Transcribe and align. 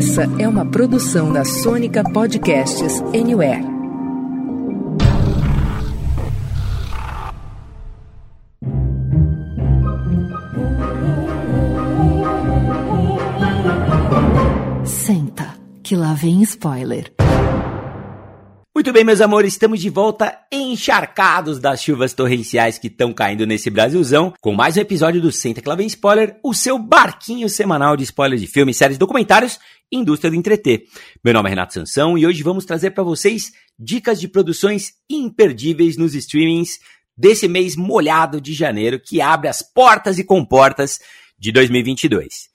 Essa 0.00 0.22
é 0.38 0.48
uma 0.48 0.64
produção 0.64 1.30
da 1.30 1.44
Sônica 1.44 2.02
Podcasts 2.02 3.02
Anywhere. 3.14 3.62
Senta, 14.86 15.54
que 15.82 15.94
lá 15.94 16.14
vem 16.14 16.40
spoiler. 16.44 17.12
Muito 18.74 18.94
bem, 18.94 19.04
meus 19.04 19.20
amores, 19.20 19.52
estamos 19.52 19.78
de 19.78 19.90
volta 19.90 20.38
encharcados 20.50 21.58
das 21.58 21.82
chuvas 21.82 22.14
torrenciais 22.14 22.78
que 22.78 22.86
estão 22.86 23.12
caindo 23.12 23.46
nesse 23.46 23.68
Brasilzão, 23.68 24.32
com 24.40 24.54
mais 24.54 24.78
um 24.78 24.80
episódio 24.80 25.20
do 25.20 25.30
Senta 25.30 25.60
Clavem 25.60 25.86
Spoiler, 25.86 26.38
o 26.42 26.54
seu 26.54 26.78
barquinho 26.78 27.46
semanal 27.50 27.94
de 27.94 28.04
spoilers 28.04 28.40
de 28.40 28.46
filmes, 28.46 28.78
séries, 28.78 28.96
documentários 28.96 29.58
indústria 29.90 30.30
do 30.30 30.36
entreter. 30.36 30.84
Meu 31.24 31.34
nome 31.34 31.48
é 31.48 31.50
Renato 31.50 31.74
Sansão 31.74 32.16
e 32.16 32.26
hoje 32.26 32.42
vamos 32.42 32.64
trazer 32.64 32.90
para 32.90 33.02
vocês 33.02 33.52
dicas 33.78 34.20
de 34.20 34.28
produções 34.28 34.92
imperdíveis 35.08 35.96
nos 35.96 36.14
streamings 36.14 36.78
desse 37.16 37.48
mês 37.48 37.76
molhado 37.76 38.40
de 38.40 38.52
janeiro 38.52 39.00
que 39.00 39.20
abre 39.20 39.48
as 39.48 39.62
portas 39.62 40.18
e 40.18 40.24
comportas 40.24 40.98
de 41.38 41.52
2022. 41.52 42.48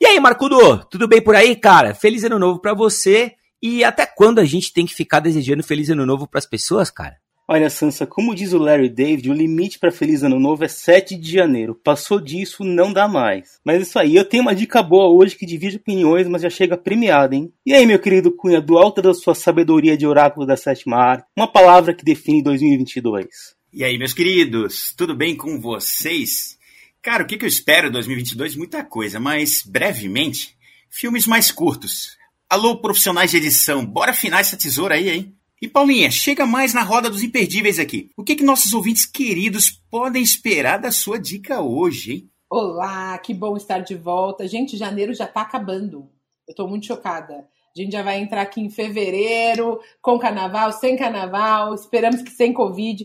E 0.00 0.06
aí, 0.06 0.20
Marcudo, 0.20 0.84
tudo 0.90 1.08
bem 1.08 1.20
por 1.20 1.34
aí, 1.34 1.56
cara? 1.56 1.94
Feliz 1.94 2.24
ano 2.24 2.38
novo 2.38 2.60
para 2.60 2.72
você 2.72 3.34
e 3.62 3.82
até 3.82 4.06
quando 4.06 4.38
a 4.38 4.44
gente 4.44 4.72
tem 4.72 4.86
que 4.86 4.94
ficar 4.94 5.20
desejando 5.20 5.64
Feliz 5.64 5.90
Ano 5.90 6.06
Novo 6.06 6.28
para 6.28 6.38
as 6.38 6.46
pessoas, 6.46 6.90
cara? 6.90 7.16
Olha, 7.50 7.70
Sansa, 7.70 8.06
como 8.06 8.34
diz 8.34 8.52
o 8.52 8.58
Larry 8.58 8.90
David, 8.90 9.30
o 9.30 9.32
limite 9.32 9.78
para 9.78 9.90
Feliz 9.90 10.22
Ano 10.22 10.38
Novo 10.38 10.64
é 10.64 10.68
7 10.68 11.16
de 11.16 11.32
janeiro. 11.32 11.74
Passou 11.74 12.20
disso, 12.20 12.62
não 12.62 12.92
dá 12.92 13.08
mais. 13.08 13.58
Mas 13.64 13.80
isso 13.80 13.98
aí, 13.98 14.14
eu 14.14 14.24
tenho 14.26 14.42
uma 14.42 14.54
dica 14.54 14.82
boa 14.82 15.08
hoje 15.08 15.34
que 15.34 15.46
divide 15.46 15.78
opiniões, 15.78 16.28
mas 16.28 16.42
já 16.42 16.50
chega 16.50 16.76
premiada, 16.76 17.34
hein? 17.34 17.50
E 17.64 17.72
aí, 17.72 17.86
meu 17.86 17.98
querido 17.98 18.30
Cunha, 18.30 18.60
do 18.60 18.76
alto 18.76 19.00
da 19.00 19.14
sua 19.14 19.34
sabedoria 19.34 19.96
de 19.96 20.06
oráculo 20.06 20.44
da 20.44 20.58
sétima 20.58 20.98
arte, 20.98 21.24
uma 21.34 21.50
palavra 21.50 21.94
que 21.94 22.04
define 22.04 22.42
2022. 22.42 23.26
E 23.72 23.82
aí, 23.82 23.96
meus 23.96 24.12
queridos, 24.12 24.92
tudo 24.94 25.16
bem 25.16 25.34
com 25.34 25.58
vocês? 25.58 26.58
Cara, 27.00 27.22
o 27.22 27.26
que, 27.26 27.38
que 27.38 27.46
eu 27.46 27.48
espero 27.48 27.90
2022? 27.90 28.56
Muita 28.56 28.84
coisa, 28.84 29.18
mas 29.18 29.62
brevemente, 29.66 30.54
filmes 30.90 31.26
mais 31.26 31.50
curtos 31.50 32.18
Alô, 32.50 32.78
profissionais 32.78 33.30
de 33.30 33.36
edição, 33.36 33.84
bora 33.84 34.10
afinar 34.10 34.40
essa 34.40 34.56
tesoura 34.56 34.94
aí, 34.94 35.10
hein? 35.10 35.34
E 35.60 35.66
Paulinha, 35.66 36.08
chega 36.08 36.46
mais 36.46 36.72
na 36.72 36.84
roda 36.84 37.10
dos 37.10 37.24
imperdíveis 37.24 37.80
aqui. 37.80 38.10
O 38.16 38.22
que, 38.22 38.36
que 38.36 38.44
nossos 38.44 38.72
ouvintes 38.72 39.04
queridos 39.04 39.70
podem 39.90 40.22
esperar 40.22 40.78
da 40.78 40.92
sua 40.92 41.18
dica 41.18 41.60
hoje, 41.60 42.12
hein? 42.12 42.30
Olá, 42.48 43.18
que 43.18 43.34
bom 43.34 43.56
estar 43.56 43.80
de 43.80 43.96
volta. 43.96 44.46
Gente, 44.46 44.76
janeiro 44.76 45.12
já 45.12 45.26
tá 45.26 45.40
acabando. 45.40 46.08
Eu 46.46 46.54
tô 46.54 46.68
muito 46.68 46.86
chocada. 46.86 47.48
A 47.76 47.80
gente 47.80 47.90
já 47.90 48.04
vai 48.04 48.20
entrar 48.20 48.42
aqui 48.42 48.60
em 48.60 48.70
fevereiro, 48.70 49.80
com 50.00 50.16
carnaval, 50.16 50.72
sem 50.72 50.96
carnaval, 50.96 51.74
esperamos 51.74 52.22
que 52.22 52.30
sem 52.30 52.52
Covid. 52.52 53.04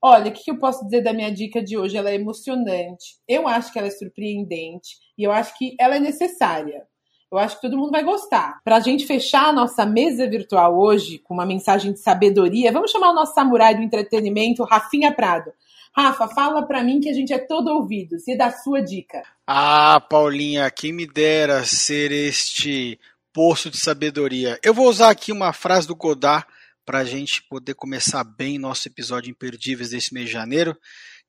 Olha, 0.00 0.30
o 0.30 0.32
que 0.32 0.52
eu 0.52 0.58
posso 0.58 0.84
dizer 0.84 1.02
da 1.02 1.12
minha 1.12 1.32
dica 1.32 1.60
de 1.60 1.76
hoje? 1.76 1.96
Ela 1.96 2.10
é 2.10 2.14
emocionante, 2.14 3.16
eu 3.28 3.48
acho 3.48 3.72
que 3.72 3.78
ela 3.78 3.88
é 3.88 3.90
surpreendente 3.90 4.96
e 5.18 5.24
eu 5.24 5.32
acho 5.32 5.58
que 5.58 5.76
ela 5.78 5.96
é 5.96 6.00
necessária. 6.00 6.86
Eu 7.30 7.38
acho 7.38 7.56
que 7.56 7.62
todo 7.62 7.76
mundo 7.76 7.90
vai 7.90 8.02
gostar. 8.02 8.60
Para 8.64 8.76
a 8.76 8.80
gente 8.80 9.06
fechar 9.06 9.48
a 9.48 9.52
nossa 9.52 9.84
mesa 9.84 10.28
virtual 10.28 10.78
hoje 10.78 11.18
com 11.18 11.34
uma 11.34 11.44
mensagem 11.44 11.92
de 11.92 12.00
sabedoria, 12.00 12.72
vamos 12.72 12.90
chamar 12.90 13.10
o 13.10 13.14
nosso 13.14 13.34
samurai 13.34 13.74
do 13.74 13.82
entretenimento, 13.82 14.64
Rafinha 14.64 15.12
Prado. 15.12 15.52
Rafa, 15.94 16.28
fala 16.28 16.62
para 16.62 16.82
mim 16.82 17.00
que 17.00 17.08
a 17.08 17.12
gente 17.12 17.32
é 17.32 17.38
todo 17.38 17.68
ouvido. 17.68 18.18
Se 18.18 18.36
dá 18.36 18.50
sua 18.50 18.80
dica. 18.80 19.22
Ah, 19.46 20.00
Paulinha, 20.08 20.70
quem 20.70 20.92
me 20.92 21.06
dera 21.06 21.64
ser 21.64 22.12
este 22.12 22.98
poço 23.32 23.70
de 23.70 23.76
sabedoria. 23.76 24.58
Eu 24.62 24.72
vou 24.72 24.88
usar 24.88 25.10
aqui 25.10 25.30
uma 25.30 25.52
frase 25.52 25.86
do 25.86 25.94
Godard 25.94 26.46
para 26.84 27.00
a 27.00 27.04
gente 27.04 27.42
poder 27.42 27.74
começar 27.74 28.24
bem 28.24 28.58
nosso 28.58 28.88
episódio 28.88 29.30
Imperdíveis 29.30 29.90
desse 29.90 30.14
mês 30.14 30.26
de 30.26 30.32
janeiro. 30.32 30.76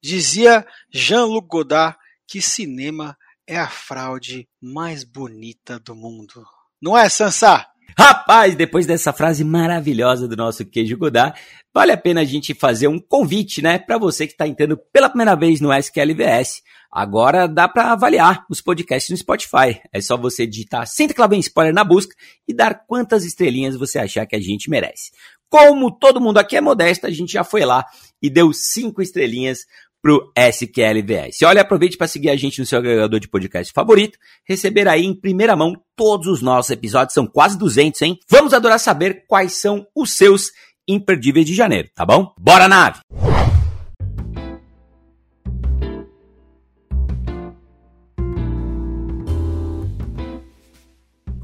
Dizia 0.01 0.65
Jean-Luc 0.89 1.47
Godard 1.47 1.97
que 2.25 2.41
cinema 2.41 3.09
é 3.11 3.28
a 3.57 3.67
fraude 3.67 4.47
mais 4.61 5.03
bonita 5.03 5.79
do 5.79 5.95
mundo. 5.95 6.45
Não 6.81 6.97
é, 6.97 7.09
Sansa? 7.09 7.65
Rapaz, 7.97 8.55
depois 8.55 8.85
dessa 8.85 9.11
frase 9.11 9.43
maravilhosa 9.43 10.27
do 10.27 10.35
nosso 10.35 10.65
queijo 10.65 10.97
Godard, 10.97 11.39
vale 11.73 11.91
a 11.91 11.97
pena 11.97 12.21
a 12.21 12.25
gente 12.25 12.53
fazer 12.53 12.87
um 12.87 12.99
convite, 12.99 13.61
né, 13.61 13.77
para 13.79 13.97
você 13.97 14.25
que 14.25 14.33
está 14.33 14.47
entrando 14.47 14.77
pela 14.93 15.09
primeira 15.09 15.35
vez 15.35 15.59
no 15.59 15.73
SQLVS. 15.73 16.61
Agora 16.91 17.47
dá 17.47 17.67
para 17.67 17.91
avaliar 17.91 18.45
os 18.49 18.61
podcasts 18.61 19.09
no 19.09 19.17
Spotify. 19.17 19.81
É 19.91 20.01
só 20.01 20.17
você 20.17 20.47
digitar 20.47 20.87
Senta 20.87 21.13
Clabem 21.13 21.39
Spoiler 21.39 21.73
na 21.73 21.83
busca 21.83 22.15
e 22.47 22.53
dar 22.53 22.85
quantas 22.87 23.25
estrelinhas 23.25 23.75
você 23.75 23.99
achar 23.99 24.25
que 24.25 24.35
a 24.35 24.41
gente 24.41 24.69
merece. 24.69 25.11
Como 25.49 25.91
todo 25.91 26.21
mundo 26.21 26.37
aqui 26.37 26.55
é 26.55 26.61
modesto, 26.61 27.05
a 27.05 27.11
gente 27.11 27.33
já 27.33 27.43
foi 27.43 27.65
lá 27.65 27.83
e 28.21 28.29
deu 28.29 28.53
cinco 28.53 29.01
estrelinhas 29.01 29.65
pro 30.01 30.31
SQLVS. 30.35 31.41
Olha, 31.43 31.61
aproveite 31.61 31.97
para 31.97 32.07
seguir 32.07 32.29
a 32.29 32.35
gente 32.35 32.59
no 32.59 32.65
seu 32.65 32.79
agregador 32.79 33.19
de 33.19 33.27
podcast 33.27 33.71
favorito, 33.73 34.17
receber 34.47 34.87
aí 34.87 35.05
em 35.05 35.19
primeira 35.19 35.55
mão 35.55 35.73
todos 35.95 36.27
os 36.27 36.41
nossos 36.41 36.71
episódios, 36.71 37.13
são 37.13 37.27
quase 37.27 37.57
200, 37.57 38.01
hein? 38.01 38.17
Vamos 38.29 38.53
adorar 38.53 38.79
saber 38.79 39.25
quais 39.27 39.53
são 39.53 39.85
os 39.95 40.11
seus 40.11 40.51
imperdíveis 40.87 41.45
de 41.45 41.53
janeiro, 41.53 41.89
tá 41.93 42.05
bom? 42.05 42.33
Bora 42.39 42.67
nave! 42.67 42.99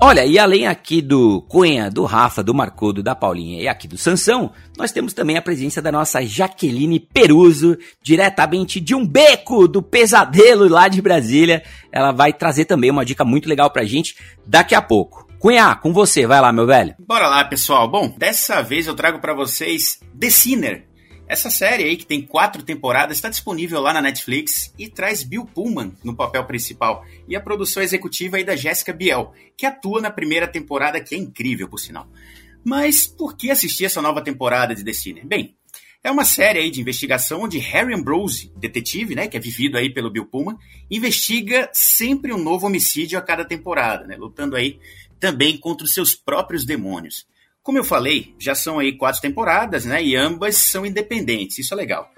Olha, 0.07 0.23
e 0.23 0.37
além 0.37 0.67
aqui 0.67 1.01
do 1.01 1.41
Cunha, 1.49 1.89
do 1.89 2.03
Rafa, 2.05 2.43
do 2.43 2.53
Marcudo, 2.53 3.01
da 3.01 3.15
Paulinha 3.15 3.59
e 3.59 3.67
aqui 3.67 3.87
do 3.87 3.97
Sansão, 3.97 4.51
nós 4.77 4.91
temos 4.91 5.13
também 5.13 5.35
a 5.35 5.41
presença 5.41 5.81
da 5.81 5.91
nossa 5.91 6.23
Jaqueline 6.23 6.99
Peruso, 6.99 7.75
diretamente 8.03 8.79
de 8.79 8.93
um 8.93 9.03
beco 9.03 9.67
do 9.67 9.81
pesadelo 9.81 10.69
lá 10.69 10.87
de 10.87 11.01
Brasília. 11.01 11.63
Ela 11.91 12.11
vai 12.11 12.31
trazer 12.31 12.65
também 12.65 12.91
uma 12.91 13.03
dica 13.03 13.25
muito 13.25 13.49
legal 13.49 13.71
pra 13.71 13.83
gente 13.83 14.15
daqui 14.45 14.75
a 14.75 14.81
pouco. 14.81 15.27
Cunha, 15.39 15.73
com 15.73 15.91
você, 15.91 16.27
vai 16.27 16.39
lá, 16.39 16.53
meu 16.53 16.67
velho. 16.67 16.93
Bora 16.99 17.27
lá, 17.27 17.43
pessoal. 17.43 17.89
Bom, 17.89 18.13
dessa 18.15 18.61
vez 18.61 18.85
eu 18.85 18.93
trago 18.93 19.17
para 19.17 19.33
vocês 19.33 19.99
The 20.19 20.29
Sinner, 20.29 20.85
essa 21.27 21.49
série 21.49 21.83
aí, 21.83 21.97
que 21.97 22.05
tem 22.05 22.21
quatro 22.21 22.61
temporadas, 22.61 23.17
está 23.17 23.29
disponível 23.29 23.81
lá 23.81 23.91
na 23.91 24.01
Netflix 24.01 24.73
e 24.77 24.87
traz 24.87 25.23
Bill 25.23 25.45
Pullman 25.45 25.93
no 26.03 26.15
papel 26.15 26.45
principal 26.45 27.03
e 27.27 27.35
a 27.35 27.41
produção 27.41 27.81
executiva 27.81 28.37
aí 28.37 28.43
da 28.43 28.55
Jessica 28.55 28.93
Biel, 28.93 29.33
que 29.57 29.65
atua 29.65 30.01
na 30.01 30.11
primeira 30.11 30.47
temporada, 30.47 31.01
que 31.01 31.15
é 31.15 31.17
incrível, 31.17 31.67
por 31.67 31.79
sinal. 31.79 32.07
Mas 32.63 33.07
por 33.07 33.35
que 33.35 33.49
assistir 33.49 33.85
essa 33.85 34.01
nova 34.01 34.23
temporada 34.23 34.75
de 34.75 34.83
The? 34.83 35.21
Bem, 35.23 35.55
é 36.03 36.11
uma 36.11 36.25
série 36.25 36.59
aí 36.59 36.69
de 36.69 36.79
investigação 36.79 37.41
onde 37.41 37.57
Harry 37.57 37.95
Ambrose, 37.95 38.51
detetive, 38.55 39.15
né, 39.15 39.27
que 39.27 39.35
é 39.35 39.39
vivido 39.39 39.75
aí 39.75 39.91
pelo 39.91 40.11
Bill 40.11 40.27
Pullman, 40.27 40.55
investiga 40.91 41.67
sempre 41.73 42.31
um 42.31 42.37
novo 42.37 42.67
homicídio 42.67 43.17
a 43.17 43.21
cada 43.23 43.43
temporada, 43.43 44.05
né, 44.05 44.15
lutando 44.15 44.55
aí 44.55 44.79
também 45.19 45.57
contra 45.57 45.83
os 45.83 45.93
seus 45.93 46.13
próprios 46.13 46.63
demônios. 46.63 47.25
Como 47.65 47.79
eu 47.79 47.83
falei, 47.83 48.35
já 48.37 48.53
são 48.53 48.77
aí 48.77 48.95
quatro 48.95 49.19
temporadas, 49.19 49.85
né? 49.85 50.03
E 50.03 50.15
ambas 50.15 50.55
são 50.55 50.85
independentes, 50.85 51.57
isso 51.57 51.73
é 51.73 51.77
legal. 51.77 52.11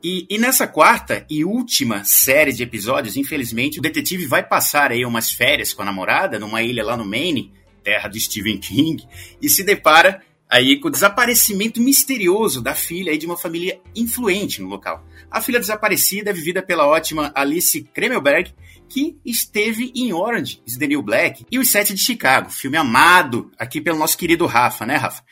E, 0.00 0.24
e, 0.30 0.38
nessa 0.38 0.68
quarta 0.68 1.26
e 1.28 1.44
última 1.44 2.04
série 2.04 2.52
de 2.52 2.62
episódios, 2.62 3.16
infelizmente, 3.16 3.80
o 3.80 3.82
detetive 3.82 4.24
vai 4.24 4.46
passar 4.46 4.92
aí 4.92 5.04
umas 5.04 5.32
férias 5.32 5.72
com 5.72 5.82
a 5.82 5.84
namorada 5.84 6.38
numa 6.38 6.62
ilha 6.62 6.84
lá 6.84 6.96
no 6.96 7.04
Maine, 7.04 7.52
terra 7.82 8.06
de 8.06 8.20
Stephen 8.20 8.56
King, 8.58 9.04
e 9.42 9.48
se 9.48 9.64
depara 9.64 10.22
aí 10.48 10.78
com 10.78 10.86
o 10.86 10.92
desaparecimento 10.92 11.80
misterioso 11.80 12.62
da 12.62 12.76
filha 12.76 13.10
aí 13.10 13.18
de 13.18 13.26
uma 13.26 13.36
família 13.36 13.80
influente 13.96 14.62
no 14.62 14.68
local. 14.68 15.04
A 15.28 15.40
filha 15.40 15.58
desaparecida 15.58 16.30
é 16.30 16.32
vivida 16.32 16.62
pela 16.62 16.86
ótima 16.86 17.32
Alice 17.34 17.82
Kremelberg, 17.92 18.54
que 18.88 19.18
esteve 19.24 19.92
em 19.94 20.12
Orange 20.12 20.62
is 20.66 20.76
the 20.76 20.86
New 20.86 21.02
Black 21.02 21.44
e 21.50 21.58
Os 21.58 21.68
Sete 21.68 21.94
de 21.94 22.00
Chicago, 22.00 22.50
filme 22.50 22.76
amado 22.76 23.50
aqui 23.58 23.80
pelo 23.80 23.98
nosso 23.98 24.16
querido 24.16 24.46
Rafa, 24.46 24.86
né, 24.86 24.96
Rafa? 24.96 25.22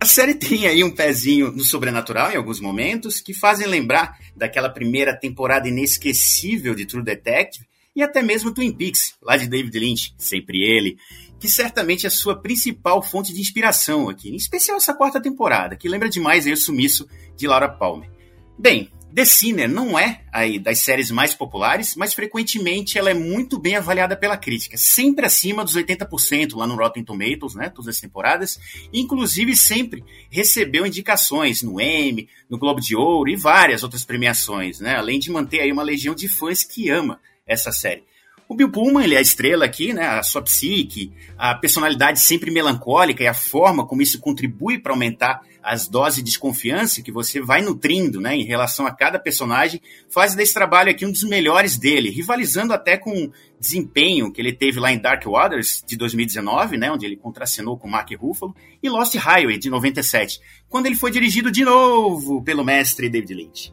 A 0.00 0.04
série 0.04 0.34
tem 0.34 0.66
aí 0.66 0.82
um 0.82 0.90
pezinho 0.90 1.52
no 1.52 1.62
sobrenatural 1.62 2.32
em 2.32 2.36
alguns 2.36 2.58
momentos 2.58 3.20
que 3.20 3.32
fazem 3.32 3.68
lembrar 3.68 4.18
daquela 4.36 4.68
primeira 4.68 5.16
temporada 5.16 5.68
inesquecível 5.68 6.74
de 6.74 6.84
True 6.84 7.04
Detective 7.04 7.66
e 7.94 8.02
até 8.02 8.22
mesmo 8.22 8.52
Twin 8.52 8.72
Peaks, 8.72 9.14
lá 9.22 9.36
de 9.36 9.46
David 9.46 9.78
Lynch, 9.78 10.14
sempre 10.18 10.62
ele, 10.62 10.96
que 11.38 11.48
certamente 11.48 12.04
é 12.04 12.08
a 12.08 12.10
sua 12.10 12.34
principal 12.34 13.02
fonte 13.02 13.32
de 13.32 13.40
inspiração 13.40 14.08
aqui, 14.08 14.30
em 14.30 14.36
especial 14.36 14.76
essa 14.76 14.94
quarta 14.94 15.20
temporada, 15.20 15.76
que 15.76 15.88
lembra 15.88 16.08
demais 16.08 16.46
aí 16.46 16.52
o 16.52 16.56
sumiço 16.56 17.06
de 17.36 17.46
Laura 17.46 17.68
Palmer. 17.68 18.10
Bem, 18.58 18.90
The 19.14 19.26
Sinner 19.26 19.68
não 19.68 19.98
é 19.98 20.22
aí 20.32 20.58
das 20.58 20.78
séries 20.78 21.10
mais 21.10 21.34
populares, 21.34 21.94
mas 21.96 22.14
frequentemente 22.14 22.98
ela 22.98 23.10
é 23.10 23.14
muito 23.14 23.58
bem 23.58 23.76
avaliada 23.76 24.16
pela 24.16 24.38
crítica, 24.38 24.76
sempre 24.78 25.26
acima 25.26 25.62
dos 25.62 25.76
80% 25.76 26.56
lá 26.56 26.66
no 26.66 26.76
Rotten 26.76 27.04
Tomatoes, 27.04 27.54
né, 27.54 27.68
todas 27.68 27.94
as 27.94 28.00
temporadas, 28.00 28.58
inclusive 28.92 29.54
sempre 29.54 30.02
recebeu 30.30 30.86
indicações 30.86 31.62
no 31.62 31.78
Emmy, 31.78 32.28
no 32.48 32.58
Globo 32.58 32.80
de 32.80 32.96
Ouro 32.96 33.28
e 33.28 33.36
várias 33.36 33.82
outras 33.82 34.04
premiações, 34.04 34.80
né, 34.80 34.96
além 34.96 35.18
de 35.18 35.30
manter 35.30 35.60
aí 35.60 35.70
uma 35.70 35.82
legião 35.82 36.14
de 36.14 36.28
fãs 36.28 36.64
que 36.64 36.88
ama 36.88 37.20
essa 37.46 37.70
série. 37.70 38.04
O 38.52 38.54
Bill 38.54 38.70
Pullman, 38.70 39.02
ele 39.02 39.14
é 39.14 39.18
a 39.18 39.22
estrela 39.22 39.64
aqui, 39.64 39.94
né? 39.94 40.06
A 40.06 40.22
sua 40.22 40.42
psique, 40.42 41.10
a 41.38 41.54
personalidade 41.54 42.20
sempre 42.20 42.50
melancólica 42.50 43.24
e 43.24 43.26
a 43.26 43.32
forma 43.32 43.86
como 43.86 44.02
isso 44.02 44.20
contribui 44.20 44.78
para 44.78 44.92
aumentar 44.92 45.40
as 45.62 45.88
doses 45.88 46.16
de 46.16 46.24
desconfiança 46.24 47.00
que 47.00 47.10
você 47.10 47.40
vai 47.40 47.62
nutrindo, 47.62 48.20
né, 48.20 48.36
em 48.36 48.44
relação 48.44 48.86
a 48.86 48.90
cada 48.90 49.18
personagem, 49.18 49.80
faz 50.10 50.34
desse 50.34 50.52
trabalho 50.52 50.90
aqui 50.90 51.06
um 51.06 51.10
dos 51.10 51.22
melhores 51.22 51.78
dele, 51.78 52.10
rivalizando 52.10 52.74
até 52.74 52.98
com 52.98 53.10
o 53.24 53.32
desempenho 53.58 54.30
que 54.30 54.42
ele 54.42 54.52
teve 54.52 54.78
lá 54.78 54.92
em 54.92 54.98
Dark 54.98 55.24
Waters 55.24 55.82
de 55.86 55.96
2019, 55.96 56.76
né, 56.76 56.90
onde 56.90 57.06
ele 57.06 57.16
contracenou 57.16 57.78
com 57.78 57.88
Mark 57.88 58.10
Ruffalo, 58.18 58.54
e 58.82 58.88
Lost 58.90 59.14
Highway 59.14 59.56
de 59.56 59.70
97, 59.70 60.40
quando 60.68 60.86
ele 60.86 60.96
foi 60.96 61.10
dirigido 61.10 61.50
de 61.50 61.64
novo 61.64 62.42
pelo 62.42 62.62
mestre 62.62 63.08
David 63.08 63.32
Lynch. 63.32 63.72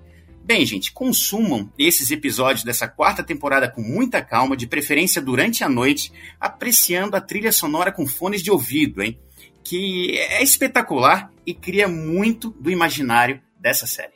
Bem, 0.50 0.66
gente, 0.66 0.92
consumam 0.92 1.72
esses 1.78 2.10
episódios 2.10 2.64
dessa 2.64 2.88
quarta 2.88 3.24
temporada 3.24 3.70
com 3.70 3.82
muita 3.82 4.20
calma, 4.20 4.58
de 4.58 4.66
preferência 4.66 5.22
durante 5.22 5.64
a 5.64 5.70
noite, 5.70 6.12
apreciando 6.42 7.16
a 7.16 7.22
trilha 7.22 7.52
sonora 7.52 7.92
com 7.92 8.08
fones 8.08 8.42
de 8.42 8.50
ouvido, 8.50 9.04
hein? 9.04 9.20
Que 9.64 10.18
é 10.18 10.42
espetacular 10.42 11.32
e 11.46 11.54
cria 11.54 11.88
muito 11.88 12.50
do 12.60 12.72
imaginário 12.72 13.40
dessa 13.60 13.86
série. 13.86 14.14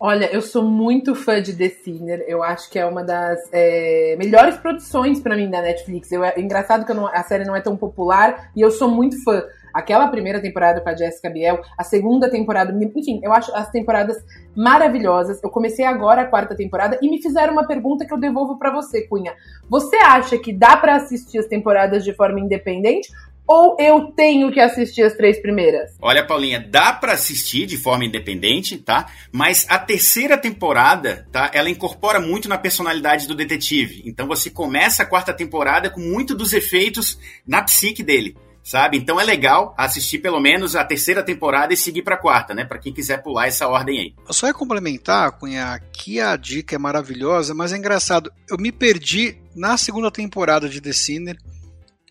Olha, 0.00 0.24
eu 0.32 0.40
sou 0.40 0.64
muito 0.64 1.14
fã 1.14 1.42
de 1.42 1.54
The 1.54 1.68
Sinner. 1.68 2.24
Eu 2.26 2.42
acho 2.42 2.70
que 2.70 2.78
é 2.78 2.86
uma 2.86 3.04
das 3.04 3.38
é, 3.52 4.16
melhores 4.18 4.56
produções 4.56 5.20
para 5.20 5.36
mim 5.36 5.50
da 5.50 5.60
Netflix. 5.60 6.10
Eu, 6.10 6.24
é 6.24 6.40
engraçado 6.40 6.86
que 6.86 6.94
não, 6.94 7.08
a 7.08 7.22
série 7.24 7.44
não 7.44 7.54
é 7.54 7.60
tão 7.60 7.76
popular 7.76 8.50
e 8.56 8.62
eu 8.62 8.70
sou 8.70 8.90
muito 8.90 9.22
fã. 9.22 9.42
Aquela 9.74 10.06
primeira 10.06 10.40
temporada 10.40 10.80
com 10.80 10.88
a 10.88 10.94
Jessica 10.94 11.28
Biel, 11.28 11.60
a 11.76 11.82
segunda 11.82 12.30
temporada, 12.30 12.72
enfim, 12.94 13.20
eu 13.22 13.32
acho 13.32 13.52
as 13.56 13.68
temporadas 13.70 14.16
maravilhosas. 14.54 15.42
Eu 15.42 15.50
comecei 15.50 15.84
agora 15.84 16.22
a 16.22 16.26
quarta 16.26 16.54
temporada 16.54 16.96
e 17.02 17.10
me 17.10 17.20
fizeram 17.20 17.54
uma 17.54 17.66
pergunta 17.66 18.06
que 18.06 18.14
eu 18.14 18.18
devolvo 18.18 18.56
para 18.56 18.70
você, 18.70 19.02
Cunha. 19.02 19.34
Você 19.68 19.96
acha 19.96 20.38
que 20.38 20.52
dá 20.52 20.76
para 20.76 20.94
assistir 20.94 21.38
as 21.38 21.46
temporadas 21.46 22.04
de 22.04 22.14
forma 22.14 22.38
independente 22.38 23.08
ou 23.46 23.76
eu 23.78 24.06
tenho 24.12 24.50
que 24.50 24.60
assistir 24.60 25.02
as 25.02 25.14
três 25.14 25.40
primeiras? 25.40 25.96
Olha, 26.00 26.26
Paulinha, 26.26 26.60
dá 26.60 26.92
para 26.92 27.12
assistir 27.12 27.66
de 27.66 27.76
forma 27.76 28.04
independente, 28.04 28.78
tá? 28.78 29.06
Mas 29.30 29.66
a 29.68 29.78
terceira 29.78 30.38
temporada, 30.38 31.26
tá? 31.30 31.50
Ela 31.52 31.68
incorpora 31.68 32.18
muito 32.18 32.48
na 32.48 32.56
personalidade 32.56 33.28
do 33.28 33.34
detetive. 33.34 34.02
Então 34.06 34.26
você 34.26 34.48
começa 34.48 35.02
a 35.02 35.06
quarta 35.06 35.32
temporada 35.32 35.90
com 35.90 36.00
muito 36.00 36.34
dos 36.34 36.52
efeitos 36.52 37.18
na 37.46 37.62
psique 37.62 38.02
dele. 38.02 38.34
Sabe? 38.64 38.96
Então 38.96 39.20
é 39.20 39.24
legal 39.24 39.74
assistir 39.76 40.18
pelo 40.18 40.40
menos 40.40 40.74
a 40.74 40.82
terceira 40.82 41.22
temporada 41.22 41.74
e 41.74 41.76
seguir 41.76 42.02
para 42.02 42.14
a 42.14 42.20
quarta, 42.20 42.54
né? 42.54 42.64
Para 42.64 42.78
quem 42.78 42.92
quiser 42.92 43.22
pular 43.22 43.46
essa 43.46 43.68
ordem 43.68 44.00
aí. 44.00 44.14
Eu 44.26 44.32
só 44.32 44.46
ia 44.46 44.54
complementar, 44.54 45.32
Cunha, 45.32 45.78
que 45.92 46.18
a 46.18 46.34
dica 46.34 46.74
é 46.74 46.78
maravilhosa, 46.78 47.54
mas 47.54 47.72
é 47.72 47.76
engraçado. 47.76 48.32
Eu 48.50 48.56
me 48.56 48.72
perdi 48.72 49.38
na 49.54 49.76
segunda 49.76 50.10
temporada 50.10 50.68
de 50.68 50.80
The 50.80 50.92
Sinner 50.92 51.36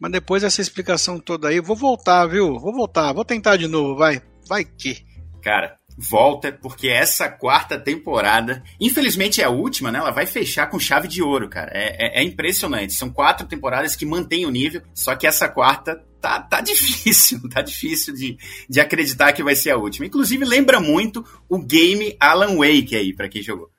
mas 0.04 0.12
depois 0.12 0.42
dessa 0.42 0.62
explicação 0.62 1.18
toda 1.18 1.48
aí, 1.48 1.62
vou 1.62 1.78
voltar, 1.78 2.26
viu? 2.28 2.60
Vou 2.60 2.74
voltar, 2.74 3.14
vou 3.14 3.24
tentar 3.24 3.56
de 3.56 3.70
novo, 3.70 3.96
vai. 3.96 4.22
Vai 4.50 4.66
que. 4.66 4.98
Cara, 5.42 5.78
volta, 5.98 6.52
porque 6.52 6.88
essa 6.88 7.30
quarta 7.30 7.80
temporada, 7.80 8.64
infelizmente 8.80 9.42
é 9.42 9.46
a 9.46 9.50
última, 9.50 9.92
né? 9.92 10.00
Ela 10.00 10.12
vai 10.12 10.26
fechar 10.26 10.68
com 10.68 10.80
chave 10.80 11.08
de 11.08 11.22
ouro, 11.22 11.50
cara. 11.50 11.72
É, 11.74 12.20
é, 12.20 12.22
é 12.22 12.24
impressionante. 12.24 12.94
São 12.94 13.10
quatro 13.10 13.48
temporadas 13.48 13.96
que 13.96 14.06
mantêm 14.06 14.46
o 14.46 14.52
nível, 14.52 14.82
só 14.94 15.16
que 15.16 15.28
essa 15.28 15.48
quarta 15.48 16.04
tá, 16.20 16.40
tá 16.40 16.60
difícil, 16.62 17.40
tá 17.50 17.62
difícil 17.62 18.14
de, 18.14 18.38
de 18.70 18.80
acreditar 18.80 19.34
que 19.34 19.44
vai 19.44 19.56
ser 19.56 19.72
a 19.72 19.78
última. 19.78 20.06
Inclusive, 20.06 20.46
lembra 20.46 20.80
muito 20.80 21.26
o 21.50 21.60
game 21.60 22.16
Alan 22.20 22.58
Wake 22.58 22.96
aí, 22.96 23.14
para 23.14 23.30
quem 23.30 23.42
jogou. 23.42 23.70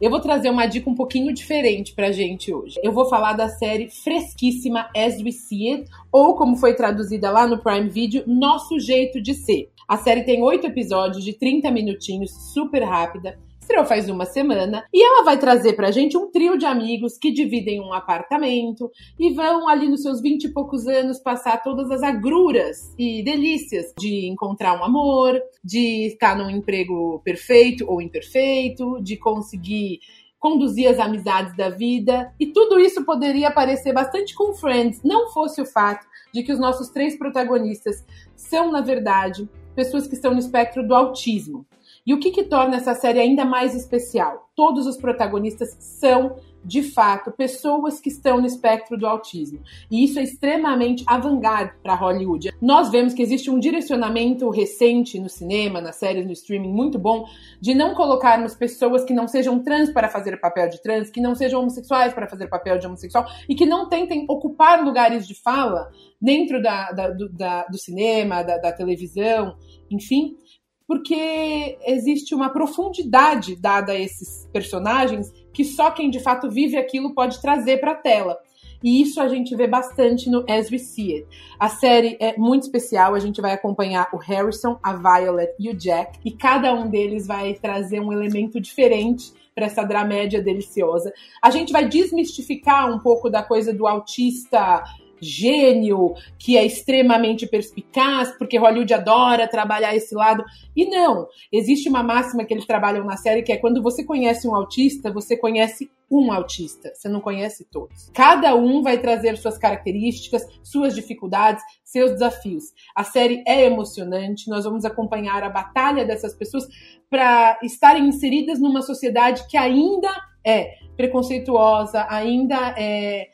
Eu 0.00 0.10
vou 0.10 0.20
trazer 0.20 0.50
uma 0.50 0.66
dica 0.66 0.90
um 0.90 0.94
pouquinho 0.94 1.32
diferente 1.32 1.94
pra 1.94 2.12
gente 2.12 2.52
hoje. 2.52 2.78
Eu 2.82 2.92
vou 2.92 3.08
falar 3.08 3.32
da 3.32 3.48
série 3.48 3.88
fresquíssima 3.88 4.90
As 4.94 5.18
We 5.22 5.30
See 5.30 5.72
It, 5.72 5.90
ou 6.12 6.34
como 6.34 6.56
foi 6.56 6.74
traduzida 6.74 7.30
lá 7.30 7.46
no 7.46 7.62
Prime 7.62 7.88
Video, 7.88 8.24
Nosso 8.26 8.78
Jeito 8.78 9.18
de 9.22 9.34
Ser. 9.34 9.70
A 9.86 9.98
série 9.98 10.22
tem 10.22 10.42
oito 10.42 10.66
episódios 10.66 11.22
de 11.22 11.34
30 11.34 11.70
minutinhos, 11.70 12.30
super 12.54 12.82
rápida. 12.82 13.38
Estreou 13.60 13.84
faz 13.84 14.08
uma 14.10 14.26
semana, 14.26 14.84
e 14.92 15.02
ela 15.02 15.24
vai 15.24 15.38
trazer 15.38 15.72
pra 15.72 15.90
gente 15.90 16.18
um 16.18 16.30
trio 16.30 16.58
de 16.58 16.66
amigos 16.66 17.16
que 17.16 17.30
dividem 17.30 17.80
um 17.80 17.94
apartamento 17.94 18.90
e 19.18 19.32
vão 19.32 19.66
ali 19.66 19.88
nos 19.88 20.02
seus 20.02 20.20
vinte 20.20 20.44
e 20.44 20.52
poucos 20.52 20.86
anos 20.86 21.18
passar 21.18 21.62
todas 21.62 21.90
as 21.90 22.02
agruras 22.02 22.94
e 22.98 23.22
delícias 23.22 23.92
de 23.98 24.26
encontrar 24.26 24.78
um 24.78 24.84
amor, 24.84 25.40
de 25.62 26.08
estar 26.08 26.36
num 26.36 26.50
emprego 26.50 27.22
perfeito 27.24 27.86
ou 27.88 28.02
imperfeito, 28.02 29.02
de 29.02 29.16
conseguir 29.16 30.00
conduzir 30.38 30.86
as 30.90 30.98
amizades 30.98 31.56
da 31.56 31.70
vida, 31.70 32.34
e 32.38 32.48
tudo 32.48 32.78
isso 32.78 33.02
poderia 33.02 33.50
parecer 33.50 33.94
bastante 33.94 34.34
com 34.34 34.52
Friends, 34.52 35.00
não 35.02 35.30
fosse 35.30 35.62
o 35.62 35.64
fato 35.64 36.06
de 36.34 36.42
que 36.42 36.52
os 36.52 36.58
nossos 36.58 36.90
três 36.90 37.16
protagonistas 37.16 38.04
são, 38.36 38.70
na 38.70 38.82
verdade, 38.82 39.48
pessoas 39.74 40.06
que 40.06 40.14
estão 40.14 40.32
no 40.32 40.38
espectro 40.38 40.86
do 40.86 40.94
autismo. 40.94 41.66
E 42.06 42.12
o 42.12 42.20
que, 42.20 42.30
que 42.30 42.44
torna 42.44 42.76
essa 42.76 42.94
série 42.94 43.18
ainda 43.18 43.44
mais 43.44 43.74
especial? 43.74 44.50
Todos 44.54 44.86
os 44.86 44.96
protagonistas 44.96 45.76
são 45.78 46.36
de 46.64 46.82
fato, 46.82 47.30
pessoas 47.30 48.00
que 48.00 48.08
estão 48.08 48.40
no 48.40 48.46
espectro 48.46 48.96
do 48.96 49.06
autismo. 49.06 49.60
E 49.90 50.04
isso 50.04 50.18
é 50.18 50.22
extremamente 50.22 51.04
avant-garde 51.06 51.74
para 51.82 51.94
Hollywood. 51.94 52.52
Nós 52.60 52.90
vemos 52.90 53.12
que 53.12 53.22
existe 53.22 53.50
um 53.50 53.58
direcionamento 53.58 54.48
recente 54.48 55.18
no 55.18 55.28
cinema, 55.28 55.80
nas 55.80 55.96
séries, 55.96 56.24
no 56.24 56.32
streaming, 56.32 56.72
muito 56.72 56.98
bom, 56.98 57.26
de 57.60 57.74
não 57.74 57.94
colocarmos 57.94 58.54
pessoas 58.54 59.04
que 59.04 59.12
não 59.12 59.28
sejam 59.28 59.62
trans 59.62 59.90
para 59.90 60.08
fazer 60.08 60.38
papel 60.38 60.68
de 60.68 60.80
trans, 60.80 61.10
que 61.10 61.20
não 61.20 61.34
sejam 61.34 61.60
homossexuais 61.60 62.14
para 62.14 62.28
fazer 62.28 62.48
papel 62.48 62.78
de 62.78 62.86
homossexual, 62.86 63.26
e 63.48 63.54
que 63.54 63.66
não 63.66 63.88
tentem 63.88 64.24
ocupar 64.28 64.82
lugares 64.82 65.26
de 65.26 65.34
fala 65.34 65.90
dentro 66.20 66.62
da, 66.62 66.90
da, 66.92 67.10
do, 67.10 67.28
da, 67.28 67.64
do, 67.66 67.78
cinema, 67.78 68.42
da, 68.42 68.56
da 68.56 68.72
televisão, 68.72 69.56
enfim, 69.90 70.36
porque 70.86 71.78
existe 71.86 72.34
uma 72.34 72.50
profundidade 72.50 73.56
dada 73.56 73.92
a 73.92 73.98
esses 73.98 74.48
personagens 74.52 75.32
que 75.52 75.64
só 75.64 75.90
quem 75.90 76.10
de 76.10 76.20
fato 76.20 76.50
vive 76.50 76.76
aquilo 76.76 77.14
pode 77.14 77.40
trazer 77.40 77.78
para 77.78 77.92
a 77.92 77.96
tela. 77.96 78.38
E 78.82 79.00
isso 79.00 79.18
a 79.18 79.28
gente 79.28 79.56
vê 79.56 79.66
bastante 79.66 80.28
no 80.28 80.44
As 80.46 80.70
We 80.70 80.78
See 80.78 81.14
It. 81.14 81.26
A 81.58 81.70
série 81.70 82.18
é 82.20 82.36
muito 82.36 82.64
especial, 82.64 83.14
a 83.14 83.18
gente 83.18 83.40
vai 83.40 83.52
acompanhar 83.52 84.08
o 84.12 84.18
Harrison, 84.18 84.78
a 84.82 84.92
Violet 84.92 85.54
e 85.58 85.70
o 85.70 85.74
Jack, 85.74 86.18
e 86.22 86.30
cada 86.30 86.74
um 86.74 86.90
deles 86.90 87.26
vai 87.26 87.54
trazer 87.54 88.00
um 88.00 88.12
elemento 88.12 88.60
diferente 88.60 89.32
para 89.54 89.64
essa 89.66 89.84
dramédia 89.84 90.42
deliciosa. 90.42 91.14
A 91.40 91.48
gente 91.48 91.72
vai 91.72 91.88
desmistificar 91.88 92.92
um 92.92 92.98
pouco 92.98 93.30
da 93.30 93.42
coisa 93.42 93.72
do 93.72 93.86
autista 93.86 94.84
gênio, 95.24 96.14
que 96.38 96.56
é 96.56 96.64
extremamente 96.64 97.46
perspicaz, 97.46 98.30
porque 98.38 98.58
Hollywood 98.58 98.92
adora 98.92 99.48
trabalhar 99.48 99.96
esse 99.96 100.14
lado. 100.14 100.44
E 100.76 100.86
não, 100.86 101.26
existe 101.52 101.88
uma 101.88 102.02
máxima 102.02 102.44
que 102.44 102.52
eles 102.52 102.66
trabalham 102.66 103.04
na 103.04 103.16
série 103.16 103.42
que 103.42 103.52
é 103.52 103.56
quando 103.56 103.82
você 103.82 104.04
conhece 104.04 104.46
um 104.46 104.54
autista, 104.54 105.12
você 105.12 105.36
conhece 105.36 105.90
um 106.10 106.32
autista, 106.32 106.92
você 106.94 107.08
não 107.08 107.20
conhece 107.20 107.64
todos. 107.64 108.10
Cada 108.12 108.54
um 108.54 108.82
vai 108.82 108.98
trazer 108.98 109.36
suas 109.36 109.58
características, 109.58 110.46
suas 110.62 110.94
dificuldades, 110.94 111.62
seus 111.82 112.12
desafios. 112.12 112.64
A 112.94 113.04
série 113.04 113.42
é 113.46 113.64
emocionante, 113.64 114.48
nós 114.48 114.64
vamos 114.64 114.84
acompanhar 114.84 115.42
a 115.42 115.48
batalha 115.48 116.04
dessas 116.04 116.34
pessoas 116.34 116.66
para 117.08 117.58
estarem 117.62 118.06
inseridas 118.06 118.60
numa 118.60 118.82
sociedade 118.82 119.46
que 119.48 119.56
ainda 119.56 120.10
é 120.44 120.74
preconceituosa, 120.96 122.06
ainda 122.08 122.74
é 122.78 123.28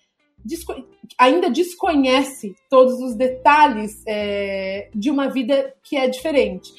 ainda 1.19 1.51
desconhece 1.51 2.55
todos 2.69 2.95
os 3.01 3.15
detalhes 3.15 4.03
é, 4.07 4.89
de 4.95 5.11
uma 5.11 5.29
vida 5.29 5.75
que 5.83 5.97
é 5.97 6.09
diferente. 6.09 6.71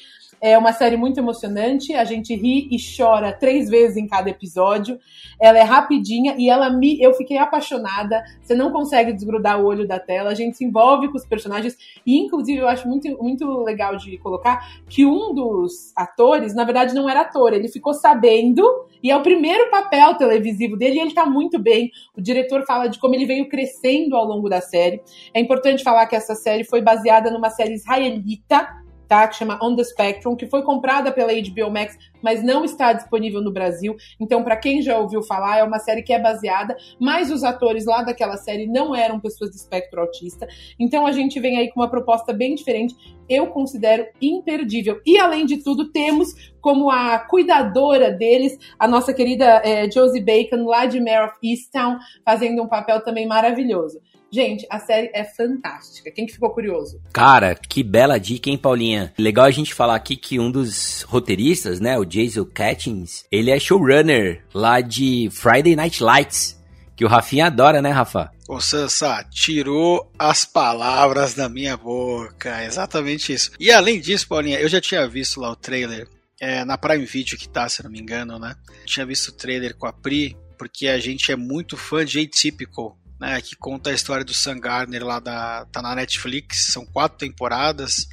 É 0.42 0.58
uma 0.58 0.72
série 0.72 0.96
muito 0.96 1.18
emocionante, 1.18 1.94
a 1.94 2.02
gente 2.02 2.34
ri 2.34 2.66
e 2.68 2.76
chora 2.76 3.32
três 3.32 3.70
vezes 3.70 3.96
em 3.96 4.08
cada 4.08 4.28
episódio. 4.28 4.98
Ela 5.40 5.60
é 5.60 5.62
rapidinha 5.62 6.34
e 6.36 6.50
ela 6.50 6.68
me. 6.68 7.00
Eu 7.00 7.14
fiquei 7.14 7.38
apaixonada. 7.38 8.24
Você 8.42 8.52
não 8.52 8.72
consegue 8.72 9.12
desgrudar 9.12 9.60
o 9.60 9.64
olho 9.64 9.86
da 9.86 10.00
tela, 10.00 10.30
a 10.30 10.34
gente 10.34 10.56
se 10.56 10.64
envolve 10.64 11.06
com 11.12 11.16
os 11.16 11.24
personagens. 11.24 11.76
E, 12.04 12.18
inclusive, 12.18 12.58
eu 12.58 12.66
acho 12.66 12.88
muito, 12.88 13.08
muito 13.22 13.62
legal 13.62 13.96
de 13.96 14.18
colocar 14.18 14.82
que 14.88 15.06
um 15.06 15.32
dos 15.32 15.92
atores, 15.94 16.56
na 16.56 16.64
verdade, 16.64 16.92
não 16.92 17.08
era 17.08 17.20
ator, 17.20 17.52
ele 17.52 17.68
ficou 17.68 17.94
sabendo, 17.94 18.68
e 19.00 19.12
é 19.12 19.16
o 19.16 19.22
primeiro 19.22 19.70
papel 19.70 20.16
televisivo 20.16 20.76
dele, 20.76 20.96
e 20.96 21.00
ele 21.02 21.14
tá 21.14 21.24
muito 21.24 21.56
bem. 21.56 21.92
O 22.16 22.20
diretor 22.20 22.64
fala 22.66 22.88
de 22.88 22.98
como 22.98 23.14
ele 23.14 23.26
veio 23.26 23.48
crescendo 23.48 24.16
ao 24.16 24.24
longo 24.24 24.48
da 24.48 24.60
série. 24.60 25.00
É 25.32 25.40
importante 25.40 25.84
falar 25.84 26.06
que 26.06 26.16
essa 26.16 26.34
série 26.34 26.64
foi 26.64 26.82
baseada 26.82 27.30
numa 27.30 27.48
série 27.48 27.74
israelita 27.74 28.81
tá? 29.12 29.28
Que 29.28 29.36
chama 29.36 29.58
On 29.62 29.76
the 29.76 29.84
Spectrum, 29.84 30.34
que 30.34 30.46
foi 30.46 30.62
comprada 30.62 31.12
pela 31.12 31.32
HBO 31.34 31.70
Max 31.70 31.98
mas 32.22 32.42
não 32.42 32.64
está 32.64 32.92
disponível 32.92 33.40
no 33.40 33.52
Brasil. 33.52 33.96
Então, 34.20 34.42
para 34.42 34.56
quem 34.56 34.82
já 34.82 34.98
ouviu 34.98 35.22
falar, 35.22 35.58
é 35.58 35.64
uma 35.64 35.78
série 35.78 36.02
que 36.02 36.12
é 36.12 36.20
baseada, 36.20 36.76
mas 37.00 37.30
os 37.30 37.42
atores 37.44 37.84
lá 37.84 38.02
daquela 38.02 38.36
série 38.36 38.66
não 38.66 38.94
eram 38.94 39.20
pessoas 39.20 39.50
de 39.50 39.56
espectro 39.56 40.00
autista. 40.00 40.46
Então, 40.78 41.06
a 41.06 41.12
gente 41.12 41.40
vem 41.40 41.56
aí 41.56 41.70
com 41.70 41.80
uma 41.80 41.90
proposta 41.90 42.32
bem 42.32 42.54
diferente. 42.54 42.94
Eu 43.28 43.46
considero 43.48 44.06
imperdível. 44.20 45.00
E, 45.06 45.18
além 45.18 45.46
de 45.46 45.58
tudo, 45.58 45.90
temos 45.90 46.52
como 46.60 46.90
a 46.90 47.18
cuidadora 47.18 48.10
deles 48.10 48.56
a 48.78 48.86
nossa 48.86 49.12
querida 49.12 49.60
é, 49.64 49.90
Josie 49.90 50.22
Bacon, 50.22 50.64
lá 50.64 50.86
de 50.86 51.00
Mare 51.00 51.26
of 51.26 51.34
Easttown, 51.42 51.98
fazendo 52.24 52.62
um 52.62 52.68
papel 52.68 53.02
também 53.02 53.26
maravilhoso. 53.26 54.00
Gente, 54.34 54.66
a 54.70 54.78
série 54.78 55.10
é 55.12 55.24
fantástica. 55.24 56.10
Quem 56.10 56.24
que 56.24 56.32
ficou 56.32 56.48
curioso? 56.48 56.98
Cara, 57.12 57.54
que 57.54 57.82
bela 57.82 58.18
dica, 58.18 58.48
hein, 58.48 58.56
Paulinha? 58.56 59.12
Legal 59.18 59.44
a 59.44 59.50
gente 59.50 59.74
falar 59.74 59.94
aqui 59.94 60.16
que 60.16 60.40
um 60.40 60.50
dos 60.50 61.02
roteiristas, 61.02 61.80
né, 61.80 61.98
o 61.98 62.04
Jason 62.12 62.44
Catchings, 62.44 63.24
ele 63.32 63.50
é 63.50 63.58
showrunner 63.58 64.44
lá 64.52 64.82
de 64.82 65.30
Friday 65.32 65.74
Night 65.74 66.02
Lights, 66.02 66.60
que 66.94 67.06
o 67.06 67.08
Rafinha 67.08 67.46
adora, 67.46 67.80
né, 67.80 67.90
Rafa? 67.90 68.30
Ô 68.46 68.60
Sansa, 68.60 69.24
tirou 69.30 70.12
as 70.18 70.44
palavras 70.44 71.32
da 71.32 71.48
minha 71.48 71.74
boca. 71.74 72.62
Exatamente 72.66 73.32
isso. 73.32 73.52
E 73.58 73.72
além 73.72 73.98
disso, 73.98 74.28
Paulinha, 74.28 74.60
eu 74.60 74.68
já 74.68 74.78
tinha 74.78 75.08
visto 75.08 75.40
lá 75.40 75.50
o 75.50 75.56
trailer 75.56 76.06
é, 76.38 76.62
na 76.66 76.76
Prime 76.76 77.06
Video 77.06 77.38
que 77.38 77.48
tá, 77.48 77.66
se 77.66 77.82
não 77.82 77.90
me 77.90 77.98
engano, 77.98 78.38
né? 78.38 78.54
Eu 78.80 78.84
tinha 78.84 79.06
visto 79.06 79.28
o 79.28 79.32
trailer 79.32 79.74
com 79.74 79.86
a 79.86 79.92
Pri, 79.92 80.36
porque 80.58 80.88
a 80.88 80.98
gente 80.98 81.32
é 81.32 81.36
muito 81.36 81.78
fã 81.78 82.04
de 82.04 82.20
Atypical, 82.20 82.94
né, 83.18 83.40
que 83.40 83.56
conta 83.56 83.88
a 83.88 83.94
história 83.94 84.24
do 84.24 84.34
Sam 84.34 84.60
Gardner 84.60 85.02
lá 85.02 85.18
da 85.18 85.64
tá 85.72 85.80
na 85.80 85.94
Netflix, 85.94 86.66
são 86.66 86.84
quatro 86.84 87.16
temporadas. 87.16 88.06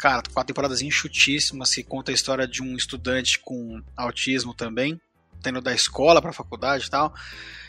Cara, 0.00 0.22
quatro 0.32 0.46
temporadas 0.46 0.80
enxutíssimas 0.80 1.74
que 1.74 1.82
conta 1.82 2.10
a 2.10 2.14
história 2.14 2.48
de 2.48 2.62
um 2.62 2.74
estudante 2.74 3.38
com 3.38 3.82
autismo 3.94 4.54
também, 4.54 4.98
tendo 5.42 5.60
da 5.60 5.74
escola 5.74 6.22
para 6.22 6.32
faculdade 6.32 6.86
e 6.86 6.90
tal. 6.90 7.14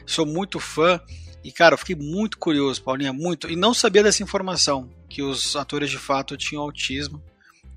Sou 0.05 0.25
muito 0.25 0.57
fã 0.57 1.01
e 1.43 1.51
cara, 1.51 1.73
eu 1.73 1.77
fiquei 1.77 1.95
muito 1.95 2.37
curioso, 2.37 2.81
Paulinha, 2.81 3.11
muito, 3.11 3.49
e 3.49 3.57
não 3.57 3.73
sabia 3.73 4.01
dessa 4.01 4.23
informação 4.23 4.89
que 5.09 5.21
os 5.21 5.57
atores 5.57 5.89
de 5.89 5.97
fato 5.97 6.37
tinham 6.37 6.63
autismo. 6.63 7.21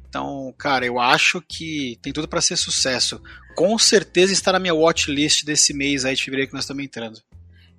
Então, 0.08 0.54
cara, 0.56 0.86
eu 0.86 1.00
acho 1.00 1.42
que 1.42 1.98
tem 2.00 2.12
tudo 2.12 2.28
para 2.28 2.40
ser 2.40 2.56
sucesso. 2.56 3.20
Com 3.56 3.76
certeza 3.76 4.32
está 4.32 4.52
na 4.52 4.60
minha 4.60 4.74
watchlist 4.74 5.44
desse 5.44 5.74
mês 5.74 6.04
aí 6.04 6.14
de 6.14 6.22
fevereiro 6.22 6.50
que 6.50 6.54
nós 6.54 6.62
estamos 6.62 6.84
entrando. 6.84 7.20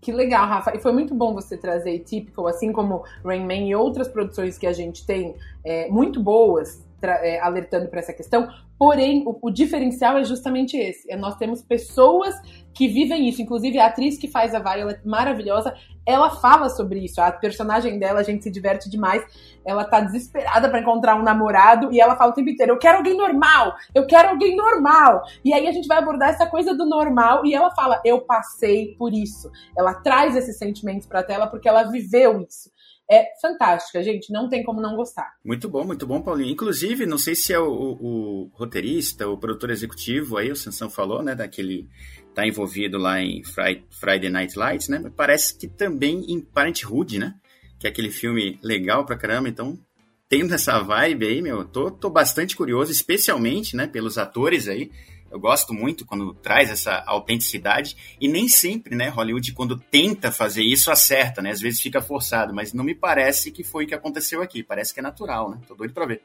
Que 0.06 0.12
legal, 0.12 0.46
Rafa. 0.48 0.76
E 0.76 0.80
foi 0.80 0.92
muito 0.92 1.16
bom 1.16 1.34
você 1.34 1.58
trazer 1.58 1.98
Typical, 2.02 2.46
assim 2.46 2.72
como 2.72 3.04
Rain 3.24 3.44
Man 3.44 3.66
e 3.68 3.76
outras 3.76 4.08
produções 4.08 4.56
que 4.56 4.68
a 4.68 4.72
gente 4.72 5.04
tem 5.04 5.34
é, 5.64 5.90
muito 5.90 6.22
boas, 6.22 6.86
é, 7.02 7.40
alertando 7.40 7.88
para 7.88 8.02
essa 8.02 8.14
questão. 8.14 8.48
Porém, 8.77 9.24
o, 9.25 9.38
o, 9.41 9.50
diferencial 9.50 10.17
é 10.17 10.24
justamente 10.24 10.75
esse. 10.75 11.10
É, 11.10 11.15
nós 11.15 11.38
temos 11.38 11.62
pessoas 11.62 12.36
que 12.74 12.88
vivem 12.88 13.29
isso. 13.29 13.41
Inclusive, 13.41 13.79
a 13.79 13.88
atriz 13.88 14.17
que 14.17 14.27
faz 14.27 14.53
a 14.53 14.60
Violet, 14.60 15.00
maravilhosa, 15.05 15.74
ela 16.05 16.29
fala 16.29 16.70
sobre 16.70 17.00
isso. 17.00 17.22
A 17.22 17.32
personagem 17.32 17.98
dela, 17.98 18.20
a 18.20 18.24
gente 18.24 18.44
se 18.44 18.51
diverte 18.51 18.89
demais. 18.89 19.24
Ela 19.65 19.86
tá 19.86 20.01
desesperada 20.01 20.70
para 20.70 20.82
encontrar 20.82 21.15
um 21.15 21.24
namorado 21.24 21.91
e 21.91 22.01
ela 22.01 22.17
fala 22.17 22.32
o 22.32 22.36
tempo 22.36 22.50
inteiro: 22.50 22.74
Eu 22.74 22.77
quero 22.77 22.98
alguém 22.98 23.15
normal, 23.15 23.75
eu 23.94 24.05
quero 24.05 24.29
alguém 24.29 24.58
normal. 24.58 25.24
E 25.44 25.53
aí 25.53 25.67
a 25.67 25.72
gente 25.72 25.88
vai 25.88 26.00
abordar 26.00 26.29
essa 26.29 26.46
coisa 26.46 26.75
do 26.75 26.86
normal 26.86 27.46
e 27.46 27.53
ela 27.53 27.72
fala: 27.72 28.01
Eu 28.03 28.22
passei 28.22 28.94
por 28.98 29.13
isso. 29.13 29.50
Ela 29.77 29.94
traz 29.94 30.36
esses 30.36 30.58
sentimentos 30.58 31.08
pra 31.08 31.24
tela 31.24 31.48
porque 31.48 31.70
ela 31.70 31.84
viveu 31.84 32.41
isso 32.41 32.75
é 33.10 33.28
fantástica, 33.42 34.02
gente. 34.02 34.32
Não 34.32 34.50
tem 34.50 34.64
como 34.64 34.82
não 34.82 34.96
gostar. 34.96 35.34
Muito 35.44 35.70
bom, 35.70 35.84
muito 35.84 36.08
bom, 36.08 36.22
Paulinho. 36.22 36.52
Inclusive, 36.52 37.06
não 37.06 37.18
sei 37.18 37.36
se 37.36 37.54
é 37.54 37.60
o, 37.60 37.70
o, 37.70 38.44
o 38.46 38.52
roteirista, 38.54 39.28
o 39.28 39.38
produtor 39.38 39.70
executivo, 39.70 40.38
aí 40.38 40.52
o 40.52 40.56
Sansão 40.56 40.90
falou, 40.90 41.22
né, 41.22 41.36
daquele 41.36 41.88
tá 42.34 42.46
envolvido 42.46 42.98
lá 42.98 43.22
em 43.22 43.42
Friday 43.90 44.30
Night 44.30 44.60
Lights, 44.60 44.90
né? 44.90 45.02
Parece 45.16 45.58
que 45.58 45.68
também 45.68 46.26
em 46.28 46.42
Parenthood, 46.42 47.18
né? 47.18 47.34
Que 47.80 47.88
é 47.88 47.90
aquele 47.90 48.12
filme 48.12 48.60
legal 48.62 49.06
pra 49.06 49.18
caramba, 49.18 49.48
então 49.48 49.80
tendo 50.28 50.54
essa 50.54 50.80
vibe 50.80 51.26
aí, 51.26 51.42
meu, 51.42 51.64
tô, 51.64 51.90
tô 51.90 52.10
bastante 52.10 52.56
curioso, 52.56 52.92
especialmente, 52.92 53.76
né, 53.76 53.88
pelos 53.88 54.18
atores 54.18 54.68
aí. 54.68 54.92
Eu 55.36 55.39
gosto 55.42 55.74
muito 55.74 56.06
quando 56.06 56.34
traz 56.34 56.70
essa 56.70 57.04
autenticidade 57.06 58.15
e 58.22 58.25
nem 58.25 58.48
sempre, 58.48 58.96
né, 58.96 59.10
Hollywood 59.10 59.51
quando 59.51 59.77
tenta 59.77 60.32
fazer 60.32 60.63
isso 60.63 60.89
acerta, 60.89 61.42
né? 61.42 61.51
Às 61.51 61.60
vezes 61.60 61.82
fica 61.82 62.00
forçado, 62.00 62.54
mas 62.54 62.72
não 62.72 62.86
me 62.86 62.96
parece 62.96 63.51
que 63.51 63.62
foi 63.62 63.84
o 63.84 63.88
que 63.88 63.94
aconteceu 63.94 64.42
aqui. 64.42 64.63
Parece 64.63 64.94
que 64.94 65.01
é 65.01 65.04
natural, 65.04 65.51
né? 65.51 65.60
Tô 65.68 65.75
doido 65.75 65.94
pra 65.94 66.06
ver. 66.06 66.22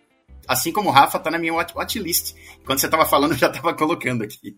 Assim 0.46 0.70
como 0.70 0.90
o 0.90 0.92
Rafa 0.92 1.18
tá 1.18 1.28
na 1.28 1.40
minha 1.40 1.52
watchlist. 1.52 2.36
Quando 2.64 2.78
você 2.78 2.88
tava 2.88 3.04
falando, 3.04 3.32
eu 3.32 3.38
já 3.38 3.48
tava 3.50 3.74
colocando 3.74 4.22
aqui. 4.22 4.56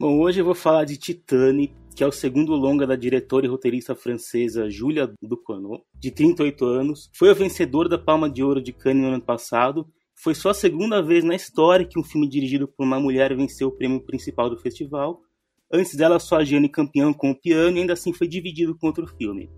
Bom, 0.00 0.18
hoje 0.18 0.40
eu 0.40 0.46
vou 0.46 0.54
falar 0.54 0.86
de 0.86 0.96
Titane, 0.96 1.70
que 1.94 2.02
é 2.02 2.06
o 2.06 2.12
segundo 2.12 2.54
longa 2.54 2.86
da 2.86 2.96
diretora 2.96 3.44
e 3.44 3.48
roteirista 3.50 3.94
francesa 3.94 4.70
Julia 4.70 5.12
Ducournau, 5.20 5.84
de 6.00 6.10
38 6.10 6.64
anos. 6.64 7.10
Foi 7.12 7.28
a 7.28 7.34
vencedora 7.34 7.90
da 7.90 7.98
Palma 7.98 8.30
de 8.30 8.42
Ouro 8.42 8.62
de 8.62 8.72
Cannes 8.72 9.02
no 9.02 9.08
ano 9.08 9.22
passado 9.22 9.86
foi 10.22 10.36
só 10.36 10.50
a 10.50 10.54
segunda 10.54 11.02
vez 11.02 11.24
na 11.24 11.34
história 11.34 11.84
que 11.84 11.98
um 11.98 12.04
filme 12.04 12.28
dirigido 12.28 12.68
por 12.68 12.86
uma 12.86 13.00
mulher 13.00 13.34
venceu 13.34 13.66
o 13.66 13.72
prêmio 13.72 14.00
principal 14.00 14.48
do 14.48 14.56
festival. 14.56 15.20
Antes 15.68 15.96
dela, 15.96 16.20
só 16.20 16.36
a 16.36 16.44
Jane 16.44 16.68
campeão 16.68 17.12
com 17.12 17.32
o 17.32 17.34
piano 17.34 17.76
e 17.76 17.80
ainda 17.80 17.94
assim 17.94 18.12
foi 18.12 18.28
dividido 18.28 18.76
com 18.78 18.86
outro 18.86 19.04
filme. 19.04 19.50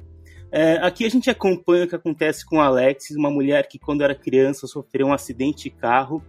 É, 0.50 0.76
aqui 0.76 1.04
a 1.04 1.09
gente 1.11 1.28
acompanha 1.28 1.85
o 1.85 1.88
que 1.88 1.94
acontece 1.94 2.47
com 2.47 2.62
Alexis, 2.62 3.14
uma 3.14 3.30
mulher 3.30 3.68
que 3.68 3.78
quando 3.78 4.02
era 4.02 4.14
criança 4.14 4.66
sofreu 4.66 5.09
um 5.09 5.12
acidente 5.12 5.64
de 5.64 5.71
carro 5.71 6.25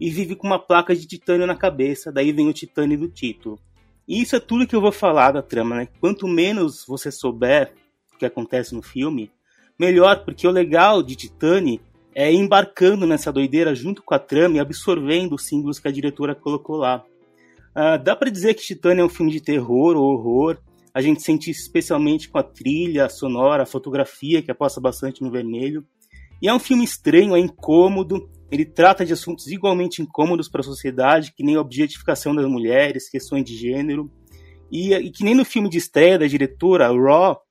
e 0.00 0.10
vive 0.10 0.34
com 0.34 0.48
uma 0.48 0.58
placa 0.58 0.92
de 0.92 1.06
titânio 1.06 1.46
na 1.46 1.54
cabeça, 1.54 2.10
daí 2.10 2.32
vem 2.32 2.48
o 2.48 2.52
titânio 2.52 2.98
do 2.98 3.08
título. 3.08 3.56
E 4.08 4.20
isso 4.20 4.34
é 4.34 4.40
tudo 4.40 4.66
que 4.66 4.74
eu 4.74 4.80
vou 4.80 4.90
falar 4.90 5.30
da 5.30 5.42
trama, 5.42 5.76
né? 5.76 5.88
Quanto 6.00 6.26
menos 6.26 6.84
você 6.88 7.12
souber 7.12 7.72
o 8.12 8.18
que 8.18 8.26
acontece 8.26 8.74
no 8.74 8.82
filme, 8.82 9.30
melhor, 9.78 10.24
porque 10.24 10.44
o 10.44 10.50
legal 10.50 11.04
de 11.04 11.14
Titane 11.14 11.80
é, 12.18 12.32
embarcando 12.32 13.06
nessa 13.06 13.30
doideira 13.30 13.74
junto 13.74 14.02
com 14.02 14.14
a 14.14 14.18
trama 14.18 14.56
e 14.56 14.58
absorvendo 14.58 15.34
os 15.34 15.44
símbolos 15.44 15.78
que 15.78 15.86
a 15.86 15.92
diretora 15.92 16.34
colocou 16.34 16.76
lá. 16.76 17.04
Uh, 17.72 18.02
dá 18.02 18.16
para 18.16 18.30
dizer 18.30 18.54
que 18.54 18.62
Titânia 18.62 19.02
é 19.02 19.04
um 19.04 19.08
filme 19.10 19.30
de 19.30 19.38
terror 19.38 19.94
ou 19.96 20.14
horror. 20.14 20.56
A 20.94 21.02
gente 21.02 21.20
sente 21.20 21.50
isso 21.50 21.60
especialmente 21.60 22.30
com 22.30 22.38
a 22.38 22.42
trilha 22.42 23.04
a 23.04 23.10
sonora, 23.10 23.64
a 23.64 23.66
fotografia, 23.66 24.40
que 24.40 24.50
aposta 24.50 24.80
bastante 24.80 25.20
no 25.20 25.30
vermelho. 25.30 25.84
E 26.40 26.48
é 26.48 26.54
um 26.54 26.58
filme 26.58 26.84
estranho, 26.84 27.36
é 27.36 27.38
incômodo. 27.38 28.30
Ele 28.50 28.64
trata 28.64 29.04
de 29.04 29.12
assuntos 29.12 29.48
igualmente 29.48 30.00
incômodos 30.00 30.48
para 30.48 30.62
a 30.62 30.64
sociedade, 30.64 31.34
que 31.36 31.44
nem 31.44 31.56
a 31.56 31.60
objetificação 31.60 32.34
das 32.34 32.46
mulheres, 32.46 33.10
questões 33.10 33.44
de 33.44 33.54
gênero. 33.54 34.10
E, 34.72 34.94
e 34.94 35.10
que 35.10 35.22
nem 35.22 35.34
no 35.34 35.44
filme 35.44 35.68
de 35.68 35.76
estreia 35.76 36.18
da 36.18 36.26
diretora, 36.26 36.88
Raw, 36.88 37.42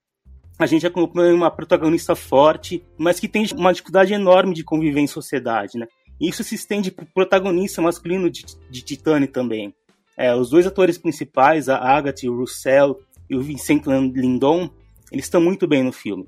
a 0.57 0.65
gente 0.65 0.87
acompanha 0.87 1.35
uma 1.35 1.51
protagonista 1.51 2.15
forte, 2.15 2.83
mas 2.97 3.19
que 3.19 3.27
tem 3.27 3.45
uma 3.55 3.71
dificuldade 3.71 4.13
enorme 4.13 4.53
de 4.53 4.63
conviver 4.63 5.01
em 5.01 5.07
sociedade, 5.07 5.77
né? 5.77 5.87
E 6.19 6.29
isso 6.29 6.43
se 6.43 6.55
estende 6.55 6.91
para 6.91 7.03
o 7.03 7.13
protagonista 7.13 7.81
masculino 7.81 8.29
de, 8.29 8.45
de 8.69 8.81
Titane 8.81 9.27
também. 9.27 9.73
É, 10.17 10.33
os 10.33 10.49
dois 10.49 10.65
atores 10.65 10.97
principais, 10.97 11.67
a 11.67 11.77
Agatha 11.77 12.29
Russell 12.29 12.97
e 13.29 13.35
o 13.35 13.41
Vincent 13.41 13.83
Lindon, 13.85 14.69
eles 15.11 15.25
estão 15.25 15.41
muito 15.41 15.67
bem 15.67 15.83
no 15.83 15.91
filme. 15.91 16.25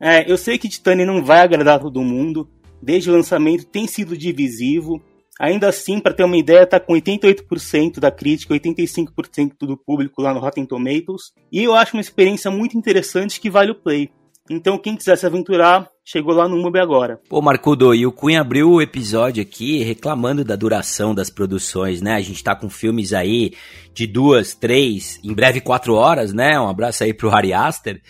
É, 0.00 0.30
eu 0.30 0.38
sei 0.38 0.56
que 0.56 0.68
Titane 0.68 1.04
não 1.04 1.22
vai 1.22 1.40
agradar 1.40 1.80
todo 1.80 2.02
mundo, 2.02 2.48
desde 2.80 3.10
o 3.10 3.12
lançamento 3.12 3.66
tem 3.66 3.86
sido 3.86 4.16
divisivo, 4.16 5.02
Ainda 5.40 5.68
assim, 5.68 5.98
para 5.98 6.12
ter 6.12 6.24
uma 6.24 6.36
ideia, 6.36 6.62
está 6.62 6.78
com 6.78 6.92
88% 6.92 7.98
da 7.98 8.10
crítica, 8.10 8.54
85% 8.54 9.52
do 9.60 9.76
público 9.76 10.22
lá 10.22 10.32
no 10.32 10.40
Rotten 10.40 10.66
Tomatoes. 10.66 11.32
E 11.50 11.64
eu 11.64 11.74
acho 11.74 11.96
uma 11.96 12.00
experiência 12.00 12.50
muito 12.50 12.76
interessante 12.76 13.40
que 13.40 13.50
vale 13.50 13.72
o 13.72 13.74
play. 13.74 14.10
Então, 14.50 14.76
quem 14.76 14.96
quiser 14.96 15.16
se 15.16 15.24
aventurar, 15.24 15.88
chegou 16.04 16.34
lá 16.34 16.48
no 16.48 16.58
MUBI 16.58 16.80
agora. 16.80 17.20
Pô, 17.28 17.40
Marcudo, 17.40 17.94
e 17.94 18.04
o 18.04 18.12
Cunha 18.12 18.40
abriu 18.40 18.70
o 18.70 18.82
episódio 18.82 19.40
aqui 19.40 19.82
reclamando 19.82 20.44
da 20.44 20.56
duração 20.56 21.14
das 21.14 21.30
produções, 21.30 22.02
né? 22.02 22.14
A 22.14 22.20
gente 22.20 22.42
tá 22.42 22.54
com 22.54 22.68
filmes 22.68 23.12
aí 23.12 23.52
de 23.94 24.06
duas, 24.06 24.54
três, 24.54 25.20
em 25.22 25.32
breve 25.32 25.60
quatro 25.60 25.94
horas, 25.94 26.32
né? 26.32 26.58
Um 26.58 26.68
abraço 26.68 27.04
aí 27.04 27.14
pro 27.14 27.30
Harry 27.30 27.52
Aster. 27.52 28.02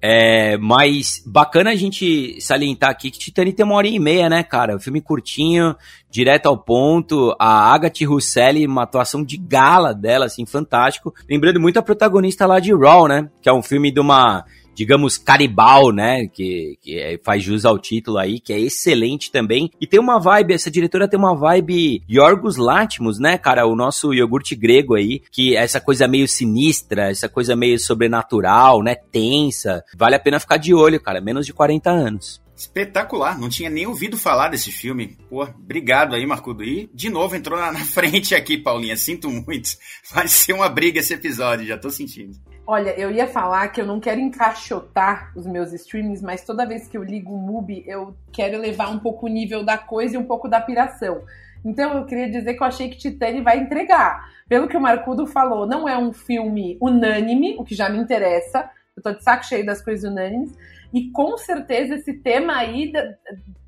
É, 0.00 0.56
mas 0.58 1.22
bacana 1.26 1.70
a 1.70 1.74
gente 1.74 2.40
salientar 2.40 2.90
aqui 2.90 3.10
que 3.10 3.18
Titanic 3.18 3.56
tem 3.56 3.66
uma 3.66 3.74
hora 3.74 3.88
e 3.88 3.98
meia, 3.98 4.28
né, 4.28 4.42
cara? 4.44 4.76
Um 4.76 4.80
filme 4.80 5.00
curtinho, 5.00 5.74
direto 6.10 6.46
ao 6.46 6.56
ponto. 6.56 7.34
A 7.38 7.72
Agatha 7.72 8.06
Russelli, 8.06 8.66
uma 8.66 8.84
atuação 8.84 9.24
de 9.24 9.36
gala 9.36 9.92
dela, 9.92 10.26
assim, 10.26 10.46
fantástico. 10.46 11.12
Lembrando 11.28 11.60
muito 11.60 11.78
a 11.78 11.82
protagonista 11.82 12.46
lá 12.46 12.60
de 12.60 12.72
Raw, 12.72 13.08
né? 13.08 13.28
Que 13.42 13.48
é 13.48 13.52
um 13.52 13.62
filme 13.62 13.92
de 13.92 14.00
uma 14.00 14.44
digamos, 14.78 15.18
caribal, 15.18 15.90
né? 15.90 16.28
Que, 16.28 16.78
que 16.80 16.96
é, 16.96 17.18
faz 17.18 17.42
jus 17.42 17.64
ao 17.64 17.76
título 17.80 18.16
aí, 18.16 18.38
que 18.38 18.52
é 18.52 18.60
excelente 18.60 19.32
também. 19.32 19.72
E 19.80 19.88
tem 19.88 19.98
uma 19.98 20.20
vibe, 20.20 20.54
essa 20.54 20.70
diretora 20.70 21.08
tem 21.08 21.18
uma 21.18 21.34
vibe 21.34 22.04
Yorgos 22.08 22.56
Látimos, 22.56 23.18
né, 23.18 23.36
cara? 23.36 23.66
O 23.66 23.74
nosso 23.74 24.14
iogurte 24.14 24.54
grego 24.54 24.94
aí, 24.94 25.20
que 25.32 25.56
é 25.56 25.64
essa 25.64 25.80
coisa 25.80 26.06
meio 26.06 26.28
sinistra, 26.28 27.10
essa 27.10 27.28
coisa 27.28 27.56
meio 27.56 27.76
sobrenatural, 27.76 28.80
né? 28.80 28.94
Tensa. 28.94 29.82
Vale 29.96 30.14
a 30.14 30.20
pena 30.20 30.38
ficar 30.38 30.58
de 30.58 30.72
olho, 30.72 31.00
cara. 31.00 31.20
Menos 31.20 31.44
de 31.44 31.52
40 31.52 31.90
anos. 31.90 32.40
Espetacular, 32.56 33.38
não 33.38 33.48
tinha 33.48 33.70
nem 33.70 33.86
ouvido 33.86 34.16
falar 34.16 34.48
desse 34.48 34.70
filme. 34.70 35.16
Pô, 35.28 35.42
obrigado 35.42 36.14
aí, 36.14 36.24
Marcudo. 36.24 36.62
E 36.62 36.88
de 36.94 37.10
novo 37.10 37.34
entrou 37.34 37.58
na 37.58 37.74
frente 37.84 38.32
aqui, 38.32 38.56
Paulinha. 38.56 38.96
Sinto 38.96 39.28
muito. 39.28 39.70
Vai 40.12 40.28
ser 40.28 40.52
uma 40.52 40.68
briga 40.68 41.00
esse 41.00 41.14
episódio, 41.14 41.66
já 41.66 41.76
tô 41.76 41.90
sentindo. 41.90 42.36
Olha, 42.70 42.90
eu 43.00 43.10
ia 43.10 43.26
falar 43.26 43.66
que 43.68 43.80
eu 43.80 43.86
não 43.86 43.98
quero 43.98 44.20
encaixotar 44.20 45.32
os 45.34 45.46
meus 45.46 45.72
streamings, 45.72 46.20
mas 46.20 46.44
toda 46.44 46.66
vez 46.66 46.86
que 46.86 46.98
eu 46.98 47.02
ligo 47.02 47.32
o 47.32 47.38
MUBI, 47.38 47.82
eu 47.86 48.14
quero 48.30 48.56
elevar 48.56 48.92
um 48.92 48.98
pouco 48.98 49.24
o 49.24 49.28
nível 49.30 49.64
da 49.64 49.78
coisa 49.78 50.16
e 50.16 50.18
um 50.18 50.26
pouco 50.26 50.46
da 50.46 50.60
piração. 50.60 51.22
Então 51.64 51.96
eu 51.96 52.04
queria 52.04 52.30
dizer 52.30 52.52
que 52.52 52.62
eu 52.62 52.66
achei 52.66 52.90
que 52.90 52.98
Titane 52.98 53.40
vai 53.40 53.58
entregar. 53.58 54.30
Pelo 54.46 54.68
que 54.68 54.76
o 54.76 54.80
Marcudo 54.82 55.26
falou, 55.26 55.66
não 55.66 55.88
é 55.88 55.96
um 55.96 56.12
filme 56.12 56.76
unânime, 56.78 57.56
o 57.58 57.64
que 57.64 57.74
já 57.74 57.88
me 57.88 57.96
interessa. 57.96 58.70
Eu 58.94 59.02
tô 59.02 59.12
de 59.14 59.24
saco 59.24 59.46
cheio 59.46 59.64
das 59.64 59.80
coisas 59.80 60.04
unânimes. 60.04 60.54
E 60.92 61.10
com 61.10 61.38
certeza 61.38 61.94
esse 61.94 62.12
tema 62.18 62.54
aí, 62.54 62.92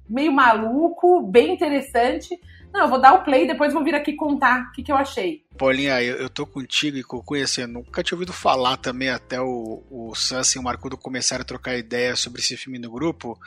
meio 0.06 0.30
maluco, 0.30 1.22
bem 1.22 1.54
interessante. 1.54 2.38
Não, 2.70 2.82
eu 2.82 2.88
vou 2.88 3.00
dar 3.00 3.14
o 3.14 3.24
play 3.24 3.44
e 3.44 3.48
depois 3.48 3.72
vou 3.72 3.82
vir 3.82 3.94
aqui 3.94 4.12
contar 4.12 4.68
o 4.68 4.72
que, 4.72 4.82
que 4.82 4.92
eu 4.92 4.96
achei. 4.96 5.42
Paulinha, 5.60 6.02
eu, 6.02 6.16
eu 6.16 6.30
tô 6.30 6.46
contigo 6.46 6.96
e 6.96 7.02
conhecendo. 7.02 7.64
Assim, 7.64 7.84
nunca 7.84 8.02
tinha 8.02 8.16
ouvido 8.16 8.32
falar 8.32 8.78
também 8.78 9.10
até 9.10 9.38
o, 9.42 9.84
o 9.90 10.14
Sansa 10.14 10.56
e 10.56 10.58
o 10.58 10.62
Marcudo 10.62 10.96
começaram 10.96 11.42
a 11.42 11.44
trocar 11.44 11.76
ideia 11.76 12.16
sobre 12.16 12.40
esse 12.40 12.56
filme 12.56 12.78
no 12.78 12.90
grupo. 12.90 13.38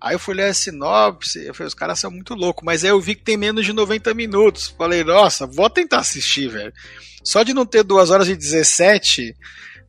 Aí 0.00 0.14
eu 0.14 0.18
fui 0.20 0.36
ler 0.36 0.44
a 0.44 0.54
sinopse, 0.54 1.44
eu 1.44 1.52
falei, 1.52 1.66
os 1.66 1.74
caras 1.74 1.98
são 1.98 2.08
muito 2.08 2.34
loucos, 2.34 2.64
mas 2.64 2.84
aí 2.84 2.90
eu 2.90 3.00
vi 3.00 3.16
que 3.16 3.24
tem 3.24 3.36
menos 3.36 3.66
de 3.66 3.72
90 3.72 4.14
minutos. 4.14 4.68
Falei, 4.78 5.02
nossa, 5.02 5.44
vou 5.44 5.68
tentar 5.68 5.98
assistir, 5.98 6.48
velho. 6.48 6.72
Só 7.24 7.42
de 7.42 7.52
não 7.52 7.66
ter 7.66 7.82
2 7.82 8.10
horas 8.12 8.28
e 8.28 8.36
17, 8.36 9.34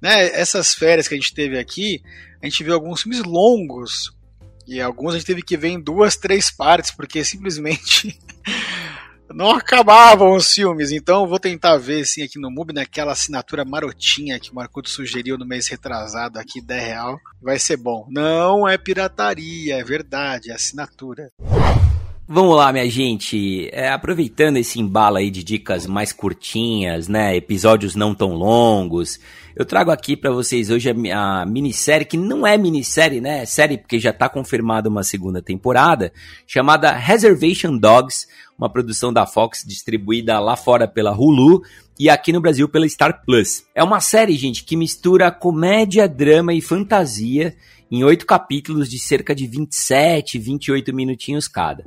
né? 0.02 0.30
Essas 0.30 0.74
férias 0.74 1.08
que 1.08 1.14
a 1.14 1.18
gente 1.18 1.32
teve 1.32 1.60
aqui, 1.60 2.02
a 2.42 2.48
gente 2.48 2.64
viu 2.64 2.74
alguns 2.74 3.04
filmes 3.04 3.22
longos. 3.22 4.12
E 4.68 4.82
alguns 4.82 5.14
a 5.14 5.18
gente 5.20 5.28
teve 5.28 5.44
que 5.44 5.56
ver 5.56 5.70
em 5.70 5.80
duas, 5.80 6.16
três 6.16 6.50
partes, 6.50 6.90
porque 6.90 7.24
simplesmente 7.24 8.20
não 9.34 9.52
acabavam 9.52 10.36
os 10.36 10.52
filmes. 10.52 10.92
Então 10.92 11.28
vou 11.28 11.40
tentar 11.40 11.78
ver 11.78 12.02
assim 12.02 12.24
aqui 12.24 12.40
no 12.40 12.52
MUBI, 12.52 12.74
naquela 12.74 13.12
assinatura 13.12 13.66
marotinha 13.66 14.40
que 14.40 14.52
o 14.52 14.56
Marcuto 14.56 14.90
sugeriu 14.90 15.38
no 15.38 15.46
mês 15.46 15.68
retrasado 15.68 16.40
aqui, 16.40 16.62
10 16.62 16.84
real. 16.84 17.20
Vai 17.42 17.60
ser 17.60 17.78
bom. 17.78 18.08
Não 18.10 18.68
é 18.68 18.78
pirataria, 18.78 19.78
é 19.78 19.84
verdade, 19.84 20.52
é 20.52 20.54
assinatura. 20.54 21.32
Vamos 22.30 22.58
lá, 22.58 22.74
minha 22.74 22.90
gente. 22.90 23.70
É, 23.72 23.88
aproveitando 23.88 24.58
esse 24.58 24.82
embalo 24.82 25.16
aí 25.16 25.32
de 25.32 25.42
dicas 25.42 25.88
mais 25.88 26.12
curtinhas, 26.12 27.08
né? 27.08 27.38
Episódios 27.38 27.96
não 27.96 28.14
tão 28.14 28.34
longos. 28.34 29.18
Eu 29.56 29.66
trago 29.66 29.92
aqui 29.92 30.18
para 30.18 30.30
vocês 30.30 30.70
hoje 30.70 30.90
a, 30.90 31.42
a, 31.42 31.46
minissérie, 31.46 32.06
que 32.06 32.18
não 32.18 32.46
é 32.46 32.58
minissérie, 32.58 33.22
né? 33.22 33.44
É 33.44 33.46
série 33.46 33.78
porque 33.78 33.98
já 33.98 34.10
está 34.10 34.28
confirmada 34.28 34.90
uma 34.90 35.04
segunda 35.04 35.42
temporada, 35.42 36.12
chamada 36.46 36.92
Reservation 36.92 37.78
Dogs, 37.78 38.28
uma 38.58 38.70
produção 38.70 39.14
da 39.14 39.26
Fox 39.26 39.64
distribuída 39.66 40.38
lá 40.38 40.58
fora 40.58 40.86
pela 40.86 41.18
Hulu 41.18 41.64
e 41.98 42.10
aqui 42.10 42.34
no 42.34 42.42
Brasil 42.42 42.68
pela 42.68 42.90
Star 42.90 43.24
Plus. 43.26 43.64
É 43.74 43.82
uma 43.82 44.02
série, 44.02 44.36
gente, 44.36 44.66
que 44.66 44.76
mistura 44.76 45.32
comédia, 45.32 46.10
drama 46.10 46.54
e 46.54 46.60
fantasia 46.62 47.56
em 47.90 48.04
oito 48.04 48.26
capítulos 48.26 48.90
de 48.90 49.00
cerca 49.00 49.34
de 49.34 49.48
27, 49.48 50.38
28 50.38 50.94
minutinhos 50.94 51.48
cada. 51.48 51.86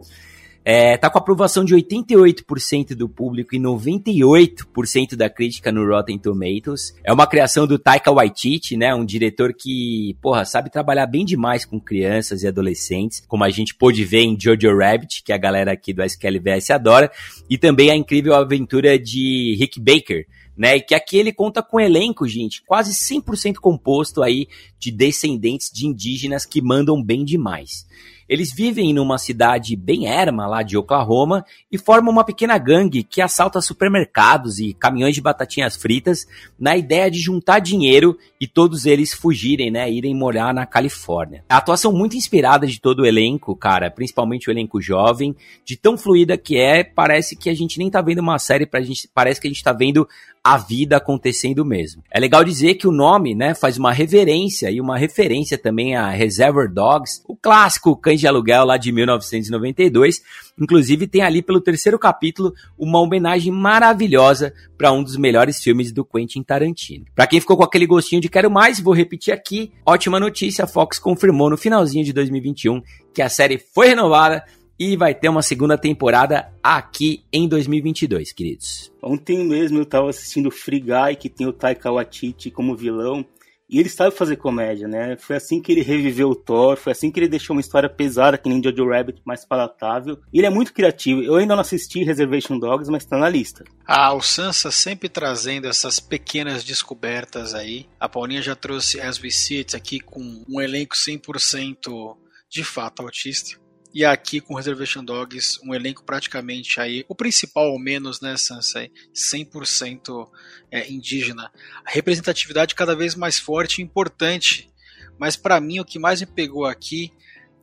É, 0.62 0.96
tá 0.98 1.08
com 1.08 1.18
aprovação 1.18 1.64
de 1.64 1.74
88% 1.74 2.94
do 2.94 3.08
público 3.08 3.54
e 3.54 3.58
98% 3.58 5.16
da 5.16 5.30
crítica 5.30 5.72
no 5.72 5.86
Rotten 5.86 6.18
Tomatoes. 6.18 6.94
É 7.02 7.10
uma 7.10 7.26
criação 7.26 7.66
do 7.66 7.78
Taika 7.78 8.12
Waititi, 8.12 8.76
né? 8.76 8.94
Um 8.94 9.04
diretor 9.04 9.54
que, 9.54 10.16
porra, 10.20 10.44
sabe 10.44 10.70
trabalhar 10.70 11.06
bem 11.06 11.24
demais 11.24 11.64
com 11.64 11.80
crianças 11.80 12.42
e 12.42 12.46
adolescentes, 12.46 13.22
como 13.26 13.42
a 13.42 13.48
gente 13.48 13.74
pôde 13.74 14.04
ver 14.04 14.20
em 14.20 14.38
Jojo 14.38 14.76
Rabbit, 14.76 15.22
que 15.22 15.32
a 15.32 15.38
galera 15.38 15.72
aqui 15.72 15.94
do 15.94 16.02
SQLVS 16.02 16.70
adora, 16.70 17.10
e 17.48 17.56
também 17.56 17.90
a 17.90 17.96
incrível 17.96 18.34
aventura 18.34 18.98
de 18.98 19.56
Rick 19.58 19.80
Baker, 19.80 20.26
né? 20.54 20.76
E 20.76 20.82
que 20.82 20.94
aqui 20.94 21.16
ele 21.16 21.32
conta 21.32 21.62
com 21.62 21.78
um 21.78 21.80
elenco, 21.80 22.28
gente, 22.28 22.62
quase 22.66 22.92
100% 22.92 23.54
composto 23.54 24.22
aí 24.22 24.46
de 24.78 24.90
descendentes 24.90 25.70
de 25.72 25.86
indígenas 25.86 26.44
que 26.44 26.60
mandam 26.60 27.02
bem 27.02 27.24
demais. 27.24 27.86
Eles 28.30 28.54
vivem 28.54 28.94
numa 28.94 29.18
cidade 29.18 29.74
bem 29.74 30.06
erma 30.06 30.46
lá 30.46 30.62
de 30.62 30.76
Oklahoma 30.76 31.44
e 31.68 31.76
formam 31.76 32.12
uma 32.12 32.22
pequena 32.22 32.56
gangue 32.58 33.02
que 33.02 33.20
assalta 33.20 33.60
supermercados 33.60 34.60
e 34.60 34.72
caminhões 34.72 35.16
de 35.16 35.20
batatinhas 35.20 35.74
fritas 35.74 36.28
na 36.56 36.76
ideia 36.76 37.10
de 37.10 37.18
juntar 37.18 37.58
dinheiro 37.58 38.16
e 38.40 38.46
todos 38.46 38.86
eles 38.86 39.12
fugirem, 39.12 39.68
né, 39.68 39.90
irem 39.90 40.14
morar 40.14 40.54
na 40.54 40.64
Califórnia. 40.64 41.44
A 41.48 41.56
atuação 41.56 41.92
muito 41.92 42.16
inspirada 42.16 42.68
de 42.68 42.80
todo 42.80 43.00
o 43.00 43.06
elenco, 43.06 43.56
cara, 43.56 43.90
principalmente 43.90 44.48
o 44.48 44.52
elenco 44.52 44.80
jovem, 44.80 45.34
de 45.64 45.76
tão 45.76 45.98
fluida 45.98 46.38
que 46.38 46.56
é, 46.56 46.84
parece 46.84 47.34
que 47.34 47.50
a 47.50 47.54
gente 47.54 47.80
nem 47.80 47.90
tá 47.90 48.00
vendo 48.00 48.20
uma 48.20 48.38
série, 48.38 48.64
pra 48.64 48.80
gente, 48.80 49.10
parece 49.12 49.40
que 49.40 49.48
a 49.48 49.50
gente 49.50 49.64
tá 49.64 49.72
vendo 49.72 50.08
a 50.42 50.56
vida 50.56 50.96
acontecendo 50.96 51.64
mesmo. 51.64 52.02
É 52.10 52.18
legal 52.18 52.42
dizer 52.42 52.74
que 52.74 52.88
o 52.88 52.92
nome, 52.92 53.34
né, 53.34 53.54
faz 53.54 53.76
uma 53.76 53.92
reverência 53.92 54.70
e 54.70 54.80
uma 54.80 54.96
referência 54.96 55.58
também 55.58 55.94
a 55.94 56.08
Reservoir 56.08 56.72
Dogs, 56.72 57.22
o 57.28 57.36
clássico 57.36 57.94
cães 57.94 58.20
de 58.20 58.26
aluguel 58.26 58.64
lá 58.64 58.76
de 58.78 58.90
1992. 58.90 60.22
Inclusive 60.58 61.06
tem 61.06 61.22
ali 61.22 61.42
pelo 61.42 61.60
terceiro 61.60 61.98
capítulo 61.98 62.54
uma 62.78 63.00
homenagem 63.00 63.52
maravilhosa 63.52 64.52
para 64.78 64.92
um 64.92 65.02
dos 65.02 65.16
melhores 65.16 65.62
filmes 65.62 65.92
do 65.92 66.04
Quentin 66.04 66.42
Tarantino. 66.42 67.04
Para 67.14 67.26
quem 67.26 67.40
ficou 67.40 67.56
com 67.56 67.64
aquele 67.64 67.86
gostinho 67.86 68.22
de 68.22 68.28
quero 68.28 68.50
mais, 68.50 68.80
vou 68.80 68.94
repetir 68.94 69.34
aqui. 69.34 69.72
Ótima 69.84 70.18
notícia, 70.18 70.64
a 70.64 70.68
Fox 70.68 70.98
confirmou 70.98 71.50
no 71.50 71.56
finalzinho 71.58 72.04
de 72.04 72.12
2021 72.12 72.82
que 73.12 73.20
a 73.20 73.28
série 73.28 73.58
foi 73.58 73.88
renovada 73.88 74.42
e 74.80 74.96
vai 74.96 75.14
ter 75.14 75.28
uma 75.28 75.42
segunda 75.42 75.76
temporada 75.76 76.50
aqui 76.62 77.22
em 77.30 77.46
2022, 77.46 78.32
queridos. 78.32 78.90
Ontem 79.02 79.44
mesmo 79.46 79.76
eu 79.76 79.84
tava 79.84 80.08
assistindo 80.08 80.50
Free 80.50 80.80
Guy, 80.80 81.16
que 81.18 81.28
tem 81.28 81.46
o 81.46 81.52
Taika 81.52 81.92
Waititi 81.92 82.50
como 82.50 82.74
vilão, 82.74 83.22
e 83.68 83.78
ele 83.78 83.90
sabe 83.90 84.16
fazer 84.16 84.36
comédia, 84.36 84.88
né? 84.88 85.18
Foi 85.18 85.36
assim 85.36 85.60
que 85.60 85.70
ele 85.70 85.82
reviveu 85.82 86.30
o 86.30 86.34
Thor, 86.34 86.78
foi 86.78 86.92
assim 86.92 87.10
que 87.10 87.20
ele 87.20 87.28
deixou 87.28 87.54
uma 87.54 87.60
história 87.60 87.90
pesada, 87.90 88.38
que 88.38 88.48
nem 88.48 88.60
Jojo 88.60 88.88
Rabbit, 88.88 89.20
mais 89.24 89.44
palatável. 89.44 90.18
E 90.32 90.38
ele 90.38 90.46
é 90.46 90.50
muito 90.50 90.72
criativo. 90.72 91.22
Eu 91.22 91.36
ainda 91.36 91.54
não 91.54 91.60
assisti 91.60 92.02
Reservation 92.02 92.58
Dogs, 92.58 92.90
mas 92.90 93.04
tá 93.04 93.16
na 93.16 93.28
lista. 93.28 93.62
Ah, 93.86 94.12
o 94.12 94.22
Sansa 94.22 94.72
sempre 94.72 95.08
trazendo 95.08 95.68
essas 95.68 96.00
pequenas 96.00 96.64
descobertas 96.64 97.54
aí. 97.54 97.86
A 98.00 98.08
Paulinha 98.08 98.42
já 98.42 98.56
trouxe 98.56 99.00
As 99.00 99.22
We 99.22 99.30
See 99.30 99.58
It 99.58 99.76
aqui 99.76 100.00
com 100.00 100.42
um 100.48 100.60
elenco 100.60 100.96
100% 100.96 102.16
de 102.50 102.64
fato 102.64 103.02
autista. 103.02 103.60
E 103.92 104.04
aqui 104.04 104.40
com 104.40 104.54
Reservation 104.54 105.04
Dogs, 105.04 105.58
um 105.64 105.74
elenco 105.74 106.04
praticamente 106.04 106.80
aí, 106.80 107.04
o 107.08 107.14
principal 107.14 107.66
ao 107.66 107.78
menos, 107.78 108.20
né, 108.20 108.36
Sansei, 108.36 108.92
100% 109.14 110.28
é, 110.70 110.90
indígena. 110.90 111.50
A 111.84 111.90
representatividade 111.90 112.74
cada 112.74 112.94
vez 112.94 113.14
mais 113.14 113.38
forte 113.38 113.80
e 113.80 113.84
importante. 113.84 114.70
Mas 115.18 115.36
para 115.36 115.60
mim 115.60 115.80
o 115.80 115.84
que 115.84 115.98
mais 115.98 116.20
me 116.20 116.26
pegou 116.26 116.64
aqui, 116.64 117.12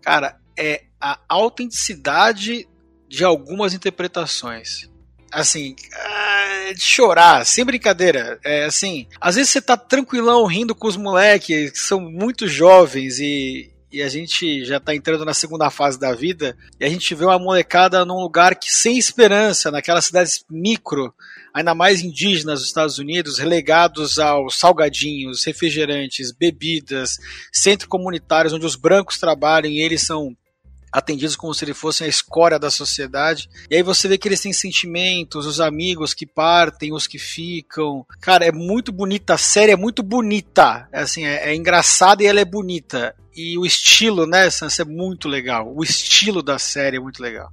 cara, 0.02 0.38
é 0.58 0.84
a 1.00 1.20
autenticidade 1.30 2.68
de 3.08 3.24
algumas 3.24 3.74
interpretações. 3.74 4.90
Assim, 5.32 5.76
é 5.94 6.74
de 6.74 6.82
chorar, 6.82 7.46
sem 7.46 7.64
brincadeira. 7.64 8.40
É 8.44 8.66
assim, 8.66 9.08
às 9.20 9.36
vezes 9.36 9.52
você 9.52 9.62
tá 9.62 9.78
tranquilão 9.78 10.46
rindo 10.46 10.76
com 10.76 10.88
os 10.88 10.98
moleques 10.98 11.72
que 11.72 11.80
são 11.80 12.00
muito 12.00 12.48
jovens 12.48 13.20
e, 13.20 13.72
e 13.92 14.02
a 14.02 14.10
gente 14.10 14.66
já 14.66 14.78
está 14.78 14.94
entrando 14.94 15.24
na 15.24 15.34
segunda 15.34 15.70
fase 15.70 16.00
da 16.00 16.14
vida, 16.14 16.58
e 16.80 16.86
a 16.86 16.90
gente 16.90 17.16
vê 17.16 17.26
uma 17.26 17.40
molecada 17.40 18.04
num 18.04 18.22
lugar 18.22 18.56
que 18.56 18.72
sem 18.72 18.98
esperança, 18.98 19.72
naquelas 19.72 20.06
cidades 20.06 20.44
micro, 20.50 21.14
ainda 21.54 21.74
mais 21.74 22.02
indígenas 22.02 22.60
dos 22.60 22.68
Estados 22.68 23.00
Unidos, 23.00 23.40
relegados 23.40 24.20
aos 24.20 24.60
salgadinhos, 24.60 25.46
refrigerantes, 25.46 26.32
bebidas, 26.32 27.18
centros 27.52 27.88
comunitários 27.88 28.54
onde 28.54 28.66
os 28.66 28.76
brancos 28.76 29.18
trabalham 29.18 29.72
e 29.72 29.80
eles 29.82 30.02
são 30.02 30.36
atendidos 30.98 31.36
como 31.36 31.54
se 31.54 31.64
eles 31.64 31.78
fossem 31.78 32.08
a 32.08 32.10
escória 32.10 32.58
da 32.58 32.72
sociedade. 32.72 33.48
E 33.70 33.76
aí 33.76 33.84
você 33.84 34.08
vê 34.08 34.18
que 34.18 34.28
eles 34.28 34.42
têm 34.42 34.52
sentimentos, 34.52 35.46
os 35.46 35.60
amigos 35.60 36.12
que 36.12 36.26
partem, 36.26 36.92
os 36.92 37.06
que 37.06 37.20
ficam. 37.20 38.04
Cara, 38.20 38.46
é 38.46 38.52
muito 38.52 38.92
bonita, 38.92 39.36
a 39.36 39.38
série 39.38 39.72
é 39.72 39.76
muito 39.76 40.02
bonita. 40.02 40.90
É 40.92 41.02
assim, 41.02 41.24
é, 41.24 41.52
é 41.52 41.56
engraçada 41.56 42.24
e 42.24 42.26
ela 42.26 42.40
é 42.40 42.46
bonita. 42.46 43.16
E 43.36 43.56
o 43.60 43.66
estilo, 43.66 44.26
né, 44.26 44.50
Sansa, 44.50 44.82
é 44.82 44.86
muito 44.86 45.28
legal. 45.28 45.72
O 45.72 45.84
estilo 45.84 46.42
da 46.42 46.58
série 46.58 46.98
é 46.98 47.00
muito 47.00 47.22
legal. 47.22 47.52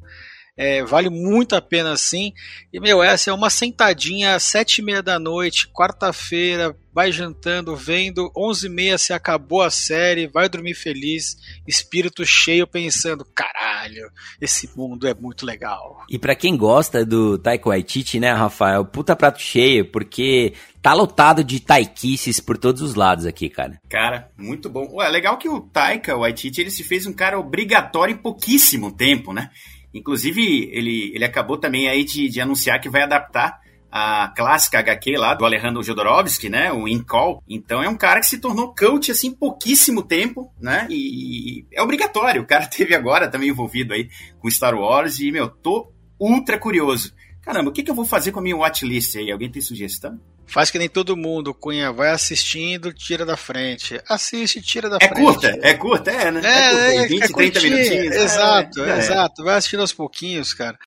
É, 0.57 0.83
vale 0.83 1.11
muito 1.11 1.54
a 1.54 1.61
pena 1.61 1.96
sim. 1.98 2.33
E, 2.72 2.80
meu, 2.80 3.02
essa 3.02 3.28
é 3.28 3.33
uma 3.33 3.50
sentadinha, 3.50 4.38
sete 4.38 4.78
e 4.78 4.83
meia 4.83 5.02
da 5.02 5.18
noite, 5.18 5.68
quarta-feira, 5.68 6.74
vai 6.94 7.11
jantando, 7.11 7.74
vendo, 7.74 8.30
onze 8.37 8.66
e 8.68 8.70
meia 8.70 8.96
se 8.96 9.12
acabou 9.12 9.62
a 9.62 9.70
série, 9.70 10.28
vai 10.28 10.48
dormir 10.48 10.74
feliz, 10.74 11.37
espírito 11.66 12.24
cheio, 12.24 12.66
pensando, 12.66 13.26
caralho, 13.35 14.09
esse 14.40 14.70
mundo 14.76 15.09
é 15.09 15.14
muito 15.14 15.44
legal. 15.44 16.04
E 16.09 16.18
para 16.18 16.37
quem 16.37 16.57
gosta 16.57 17.04
do 17.04 17.37
Taika 17.37 17.68
Waititi, 17.68 18.20
né, 18.20 18.33
Rafael, 18.33 18.85
puta 18.85 19.16
prato 19.16 19.40
cheio, 19.40 19.90
porque 19.90 20.52
tá 20.80 20.94
lotado 20.94 21.42
de 21.42 21.59
taikices 21.59 22.38
por 22.38 22.57
todos 22.57 22.80
os 22.80 22.94
lados 22.94 23.26
aqui, 23.26 23.48
cara. 23.48 23.80
Cara, 23.90 24.30
muito 24.38 24.70
bom. 24.70 24.87
Ué, 24.92 25.09
legal 25.09 25.37
que 25.37 25.48
o 25.48 25.61
Taika 25.61 26.16
Waititi, 26.16 26.61
ele 26.61 26.70
se 26.70 26.85
fez 26.85 27.07
um 27.07 27.12
cara 27.12 27.38
obrigatório 27.38 28.12
em 28.14 28.18
pouquíssimo 28.18 28.92
tempo, 28.92 29.33
né? 29.33 29.50
Inclusive, 29.92 30.70
ele, 30.72 31.12
ele 31.14 31.24
acabou 31.24 31.57
também 31.57 31.88
aí 31.88 32.04
de, 32.04 32.28
de 32.28 32.40
anunciar 32.40 32.80
que 32.80 32.90
vai 32.90 33.02
adaptar 33.02 33.63
a 33.96 34.26
clássica 34.26 34.80
HQ 34.80 35.16
lá 35.16 35.35
do 35.35 35.44
Alejandro 35.44 35.80
Jodorowsky, 35.80 36.48
né, 36.48 36.72
o 36.72 36.88
In 36.88 37.00
Call. 37.00 37.40
Então 37.48 37.80
é 37.80 37.88
um 37.88 37.96
cara 37.96 38.18
que 38.18 38.26
se 38.26 38.38
tornou 38.38 38.74
coach 38.74 39.12
assim 39.12 39.30
pouquíssimo 39.30 40.02
tempo, 40.02 40.52
né? 40.61 40.88
E 40.90 41.64
é 41.72 41.80
obrigatório. 41.80 42.42
O 42.42 42.46
cara 42.46 42.66
teve 42.66 42.92
agora 42.92 43.28
também 43.28 43.50
envolvido 43.50 43.94
aí 43.94 44.09
com 44.40 44.50
Star 44.50 44.74
Wars 44.74 45.20
e 45.20 45.30
meu, 45.30 45.48
tô 45.48 45.92
ultra 46.18 46.59
curioso. 46.59 47.14
Caramba, 47.40 47.70
o 47.70 47.72
que, 47.72 47.85
que 47.85 47.90
eu 47.90 47.94
vou 47.94 48.04
fazer 48.04 48.33
com 48.33 48.40
a 48.40 48.42
minha 48.42 48.57
watchlist 48.57 49.14
aí? 49.14 49.30
Alguém 49.30 49.48
tem 49.48 49.62
sugestão? 49.62 50.18
Faz 50.44 50.72
que 50.72 50.78
nem 50.78 50.88
todo 50.88 51.16
mundo, 51.16 51.54
Cunha, 51.54 51.92
vai 51.92 52.11
assistindo, 52.11 52.92
tira 52.92 53.24
da 53.24 53.37
frente. 53.37 54.00
Assiste, 54.09 54.61
tira 54.61 54.90
da 54.90 54.98
é 55.00 55.07
frente. 55.07 55.20
É 55.20 55.22
curta, 55.22 55.59
é 55.62 55.74
curta, 55.74 56.11
é, 56.11 56.30
né? 56.33 56.40
É, 56.42 56.96
é, 56.96 57.09
curta, 57.09 57.09
20, 57.09 57.22
é 57.22 57.28
30 57.28 57.61
minutinhos. 57.61 58.16
Exato, 58.16 58.85
é, 58.85 58.98
exato. 58.98 59.44
Vai 59.44 59.57
assistindo 59.57 59.80
aos 59.80 59.92
pouquinhos, 59.92 60.52
cara 60.52 60.78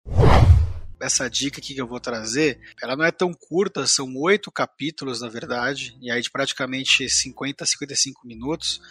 essa 0.99 1.29
dica 1.29 1.59
aqui 1.59 1.73
que 1.73 1.81
eu 1.81 1.87
vou 1.87 1.99
trazer, 1.99 2.59
ela 2.81 2.95
não 2.95 3.05
é 3.05 3.11
tão 3.11 3.33
curta, 3.33 3.85
são 3.85 4.15
oito 4.17 4.51
capítulos, 4.51 5.21
na 5.21 5.29
verdade, 5.29 5.97
e 6.01 6.09
aí 6.11 6.21
de 6.21 6.31
praticamente 6.31 7.09
50 7.09 7.63
a 7.63 7.67
55 7.67 8.27
minutos. 8.27 8.81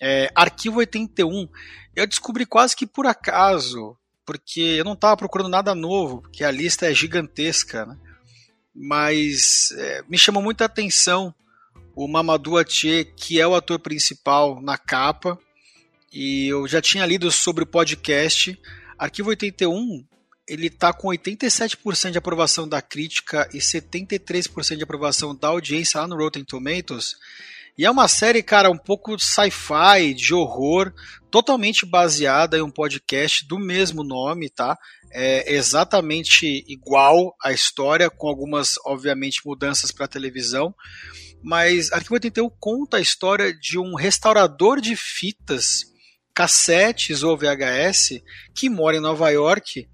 É, 0.00 0.30
Arquivo 0.34 0.78
81, 0.78 1.48
eu 1.96 2.06
descobri 2.06 2.46
quase 2.46 2.76
que 2.76 2.86
por 2.86 3.06
acaso, 3.06 3.96
porque 4.24 4.60
eu 4.60 4.84
não 4.84 4.92
estava 4.92 5.16
procurando 5.16 5.48
nada 5.48 5.74
novo, 5.74 6.22
porque 6.22 6.44
a 6.44 6.50
lista 6.50 6.86
é 6.90 6.94
gigantesca, 6.94 7.86
né? 7.86 7.98
mas 8.74 9.72
é, 9.72 10.02
me 10.08 10.18
chamou 10.18 10.42
muita 10.42 10.66
atenção 10.66 11.34
o 11.96 12.06
Mamadou 12.06 12.56
Atie, 12.58 13.06
que 13.16 13.40
é 13.40 13.46
o 13.46 13.56
ator 13.56 13.80
principal 13.80 14.60
na 14.62 14.78
capa, 14.78 15.36
e 16.12 16.46
eu 16.46 16.68
já 16.68 16.80
tinha 16.80 17.04
lido 17.04 17.30
sobre 17.32 17.64
o 17.64 17.66
podcast. 17.66 18.56
Arquivo 18.96 19.30
81 19.30 20.06
ele 20.48 20.70
tá 20.70 20.92
com 20.92 21.08
87% 21.08 22.10
de 22.10 22.18
aprovação 22.18 22.66
da 22.66 22.80
crítica 22.80 23.48
e 23.52 23.58
73% 23.58 24.76
de 24.76 24.82
aprovação 24.82 25.36
da 25.36 25.48
audiência 25.48 26.00
lá 26.00 26.06
no 26.08 26.16
Rotten 26.16 26.44
Tomatoes. 26.44 27.16
E 27.76 27.84
é 27.84 27.90
uma 27.90 28.08
série, 28.08 28.42
cara, 28.42 28.70
um 28.70 28.78
pouco 28.78 29.16
sci-fi, 29.18 30.12
de 30.12 30.34
horror, 30.34 30.92
totalmente 31.30 31.86
baseada 31.86 32.58
em 32.58 32.62
um 32.62 32.70
podcast 32.70 33.46
do 33.46 33.56
mesmo 33.56 34.02
nome, 34.02 34.50
tá? 34.50 34.76
É 35.12 35.54
exatamente 35.54 36.64
igual 36.66 37.36
a 37.40 37.52
história, 37.52 38.10
com 38.10 38.26
algumas, 38.26 38.74
obviamente, 38.84 39.42
mudanças 39.44 39.92
para 39.92 40.08
televisão. 40.08 40.74
Mas 41.40 41.92
Arquivo 41.92 42.14
81 42.14 42.50
conta 42.58 42.96
a 42.96 43.00
história 43.00 43.54
de 43.54 43.78
um 43.78 43.94
restaurador 43.94 44.80
de 44.80 44.96
fitas, 44.96 45.84
cassetes 46.34 47.22
ou 47.22 47.36
VHS, 47.36 48.20
que 48.56 48.68
mora 48.68 48.96
em 48.96 49.00
Nova 49.00 49.30
York 49.30 49.88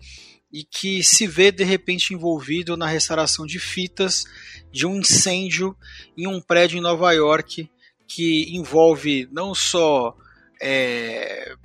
e 0.54 0.62
que 0.62 1.02
se 1.02 1.26
vê 1.26 1.50
de 1.50 1.64
repente 1.64 2.14
envolvido 2.14 2.76
na 2.76 2.86
restauração 2.86 3.44
de 3.44 3.58
fitas 3.58 4.24
de 4.70 4.86
um 4.86 5.00
incêndio 5.00 5.76
em 6.16 6.28
um 6.28 6.40
prédio 6.40 6.78
em 6.78 6.80
Nova 6.80 7.10
York 7.10 7.68
que 8.06 8.56
envolve 8.56 9.28
não 9.32 9.52
só 9.52 10.16
é, 10.62 11.56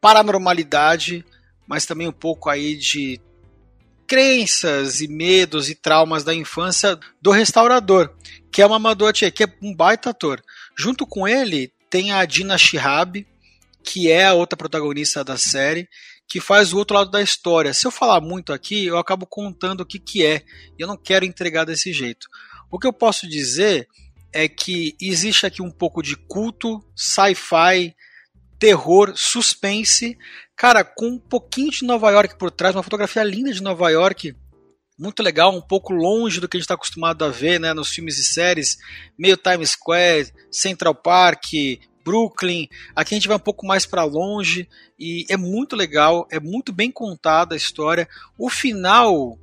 paranormalidade, 0.00 1.24
mas 1.64 1.86
também 1.86 2.08
um 2.08 2.12
pouco 2.12 2.50
aí 2.50 2.74
de 2.74 3.20
crenças 4.04 5.00
e 5.00 5.06
medos 5.06 5.70
e 5.70 5.76
traumas 5.76 6.24
da 6.24 6.34
infância 6.34 6.98
do 7.22 7.30
restaurador, 7.30 8.12
que 8.50 8.60
é 8.60 8.66
uma 8.66 8.80
Mamadou 8.80 9.12
que 9.12 9.44
é 9.44 9.46
um 9.62 9.72
baita 9.72 10.10
ator. 10.10 10.42
Junto 10.76 11.06
com 11.06 11.28
ele 11.28 11.72
tem 11.88 12.10
a 12.10 12.24
Dina 12.24 12.58
Shihab, 12.58 13.24
que 13.84 14.10
é 14.10 14.24
a 14.24 14.34
outra 14.34 14.56
protagonista 14.56 15.22
da 15.22 15.36
série, 15.36 15.88
que 16.28 16.40
faz 16.40 16.72
o 16.72 16.78
outro 16.78 16.96
lado 16.96 17.10
da 17.10 17.22
história. 17.22 17.74
Se 17.74 17.86
eu 17.86 17.90
falar 17.90 18.20
muito 18.20 18.52
aqui, 18.52 18.86
eu 18.86 18.98
acabo 18.98 19.26
contando 19.26 19.82
o 19.82 19.86
que, 19.86 19.98
que 19.98 20.24
é, 20.24 20.42
e 20.78 20.82
eu 20.82 20.88
não 20.88 20.96
quero 20.96 21.24
entregar 21.24 21.64
desse 21.64 21.92
jeito. 21.92 22.26
O 22.70 22.78
que 22.78 22.86
eu 22.86 22.92
posso 22.92 23.28
dizer 23.28 23.88
é 24.32 24.48
que 24.48 24.96
existe 25.00 25.46
aqui 25.46 25.62
um 25.62 25.70
pouco 25.70 26.02
de 26.02 26.16
culto, 26.16 26.84
sci-fi, 26.96 27.94
terror, 28.58 29.12
suspense, 29.14 30.18
cara, 30.56 30.84
com 30.84 31.06
um 31.06 31.18
pouquinho 31.18 31.70
de 31.70 31.84
Nova 31.84 32.10
York 32.10 32.36
por 32.36 32.50
trás, 32.50 32.74
uma 32.74 32.82
fotografia 32.82 33.22
linda 33.22 33.52
de 33.52 33.62
Nova 33.62 33.90
York, 33.90 34.34
muito 34.98 35.22
legal, 35.22 35.54
um 35.54 35.60
pouco 35.60 35.92
longe 35.92 36.40
do 36.40 36.48
que 36.48 36.56
a 36.56 36.58
gente 36.58 36.64
está 36.64 36.74
acostumado 36.74 37.24
a 37.24 37.28
ver 37.28 37.60
né, 37.60 37.74
nos 37.74 37.90
filmes 37.90 38.18
e 38.18 38.24
séries, 38.24 38.78
meio 39.18 39.36
Times 39.36 39.70
Square, 39.70 40.32
Central 40.50 40.94
Park, 40.94 41.44
Brooklyn. 42.04 42.68
Aqui 42.94 43.14
a 43.14 43.16
gente 43.16 43.28
vai 43.28 43.36
um 43.36 43.40
pouco 43.40 43.66
mais 43.66 43.86
para 43.86 44.04
longe 44.04 44.68
e 44.98 45.24
é 45.28 45.36
muito 45.36 45.74
legal, 45.74 46.26
é 46.30 46.38
muito 46.38 46.72
bem 46.72 46.90
contada 46.90 47.54
a 47.54 47.56
história. 47.56 48.08
O 48.38 48.50
final, 48.50 49.38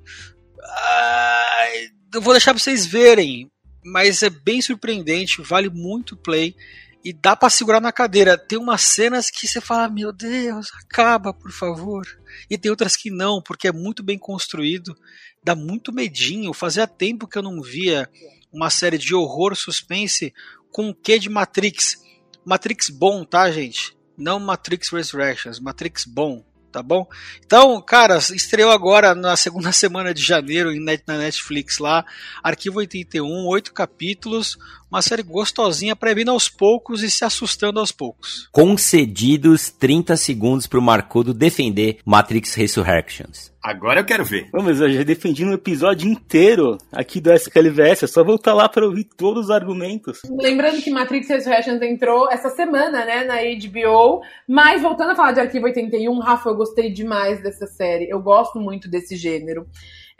eu 2.13 2.21
vou 2.21 2.33
deixar 2.33 2.53
para 2.53 2.61
vocês 2.61 2.85
verem, 2.85 3.51
mas 3.83 4.21
é 4.21 4.29
bem 4.29 4.61
surpreendente, 4.61 5.41
vale 5.41 5.69
muito 5.69 6.15
play 6.15 6.55
e 7.03 7.11
dá 7.11 7.35
para 7.35 7.49
segurar 7.49 7.81
na 7.81 7.91
cadeira. 7.91 8.37
Tem 8.37 8.57
umas 8.57 8.83
cenas 8.83 9.29
que 9.29 9.47
você 9.47 9.59
fala, 9.59 9.89
meu 9.89 10.11
Deus, 10.11 10.69
acaba, 10.85 11.33
por 11.33 11.51
favor. 11.51 12.05
E 12.49 12.57
tem 12.57 12.69
outras 12.69 12.95
que 12.95 13.09
não, 13.09 13.41
porque 13.41 13.67
é 13.67 13.71
muito 13.71 14.03
bem 14.03 14.17
construído, 14.17 14.95
dá 15.43 15.55
muito 15.55 15.91
medinho. 15.91 16.53
Fazia 16.53 16.85
tempo 16.85 17.27
que 17.27 17.37
eu 17.37 17.41
não 17.41 17.61
via 17.61 18.07
uma 18.51 18.69
série 18.69 18.97
de 18.97 19.15
horror 19.15 19.55
suspense 19.55 20.33
com 20.71 20.89
o 20.89 20.95
que 20.95 21.17
de 21.17 21.29
Matrix. 21.29 21.99
Matrix 22.45 22.89
bom, 22.89 23.23
tá, 23.23 23.49
gente? 23.51 23.95
Não 24.17 24.39
Matrix 24.39 24.89
Resurrections, 24.89 25.59
Matrix 25.59 26.05
bom, 26.05 26.43
tá 26.71 26.81
bom? 26.81 27.07
Então, 27.45 27.81
cara, 27.81 28.17
estreou 28.17 28.71
agora 28.71 29.13
na 29.13 29.35
segunda 29.35 29.71
semana 29.73 30.13
de 30.13 30.23
janeiro 30.23 30.71
na 31.07 31.17
Netflix 31.17 31.77
lá, 31.77 32.05
Arquivo 32.43 32.79
81, 32.79 33.45
oito 33.47 33.73
capítulos, 33.73 34.57
uma 34.91 35.01
série 35.01 35.23
gostosinha 35.23 35.95
para 35.95 36.13
vir 36.13 36.27
aos 36.27 36.49
poucos 36.49 37.01
e 37.01 37.09
se 37.09 37.23
assustando 37.23 37.79
aos 37.79 37.93
poucos. 37.93 38.49
Concedidos 38.51 39.69
30 39.69 40.17
segundos 40.17 40.67
pro 40.67 40.81
Marcudo 40.81 41.33
defender 41.33 41.99
Matrix 42.05 42.53
Resurrections. 42.55 43.51
Agora 43.63 43.99
eu 43.99 44.05
quero 44.05 44.25
ver. 44.25 44.49
Vamos, 44.51 44.81
eu 44.81 44.89
já 44.89 45.03
defendi 45.03 45.45
um 45.45 45.53
episódio 45.53 46.09
inteiro 46.09 46.79
aqui 46.91 47.21
do 47.21 47.31
SKLVS. 47.31 48.03
É 48.03 48.07
só 48.07 48.23
voltar 48.23 48.55
lá 48.55 48.67
para 48.67 48.83
ouvir 48.83 49.03
todos 49.03 49.45
os 49.45 49.51
argumentos. 49.51 50.23
Lembrando 50.29 50.81
que 50.81 50.89
Matrix 50.89 51.29
Resurrections 51.29 51.81
entrou 51.81 52.29
essa 52.31 52.49
semana, 52.49 53.05
né, 53.05 53.23
na 53.23 53.35
HBO. 53.35 54.21
Mas 54.47 54.81
voltando 54.81 55.11
a 55.11 55.15
falar 55.15 55.33
de 55.33 55.41
Arquivo 55.41 55.67
81, 55.67 56.19
Rafa, 56.19 56.49
eu 56.49 56.55
gostei 56.55 56.91
demais 56.91 57.41
dessa 57.43 57.67
série. 57.67 58.09
Eu 58.09 58.19
gosto 58.19 58.59
muito 58.59 58.89
desse 58.89 59.15
gênero. 59.15 59.67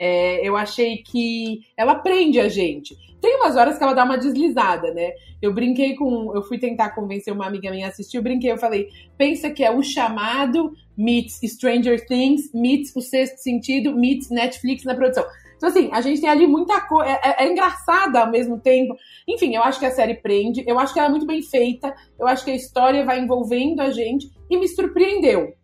É, 0.04 0.40
eu 0.42 0.56
achei 0.56 0.96
que 0.96 1.60
ela 1.76 1.94
prende 1.94 2.40
a 2.40 2.48
gente. 2.48 2.96
Tem 3.20 3.36
umas 3.36 3.54
horas 3.54 3.78
que 3.78 3.84
ela 3.84 3.92
dá 3.92 4.02
uma 4.02 4.18
deslizada, 4.18 4.92
né? 4.92 5.12
Eu 5.40 5.54
brinquei 5.54 5.94
com. 5.94 6.32
Eu 6.34 6.42
fui 6.42 6.58
tentar 6.58 6.90
convencer 6.90 7.32
uma 7.32 7.46
amiga 7.46 7.70
minha 7.70 7.86
a 7.86 7.90
assistir, 7.90 8.16
eu 8.16 8.22
brinquei, 8.22 8.50
eu 8.50 8.58
falei: 8.58 8.88
pensa 9.16 9.48
que 9.48 9.62
é 9.62 9.70
o 9.70 9.80
chamado 9.80 10.72
meets 10.98 11.38
Stranger 11.44 12.04
Things, 12.04 12.52
meets 12.52 12.90
o 12.96 13.00
sexto 13.00 13.36
sentido, 13.36 13.94
meets 13.94 14.28
Netflix 14.28 14.82
na 14.82 14.96
produção. 14.96 15.24
Então, 15.56 15.68
assim, 15.68 15.88
a 15.92 16.00
gente 16.00 16.20
tem 16.20 16.28
ali 16.28 16.48
muita 16.48 16.80
coisa. 16.80 17.08
É, 17.08 17.20
é, 17.22 17.44
é, 17.44 17.52
engraçada 17.52 18.22
ao 18.22 18.28
mesmo 18.28 18.58
tempo. 18.58 18.96
Enfim, 19.28 19.54
eu 19.54 19.62
acho 19.62 19.78
que 19.78 19.86
a 19.86 19.92
série 19.92 20.14
prende, 20.14 20.64
eu 20.66 20.80
acho 20.80 20.92
que 20.92 20.98
ela 20.98 21.06
é 21.06 21.12
muito 21.12 21.26
bem 21.26 21.42
feita, 21.42 21.94
eu 22.18 22.26
acho 22.26 22.44
que 22.44 22.50
a 22.50 22.56
história 22.56 23.04
vai 23.04 23.20
envolvendo 23.20 23.80
a 23.80 23.90
gente 23.90 24.28
e 24.50 24.56
me 24.56 24.66
surpreendeu 24.66 25.54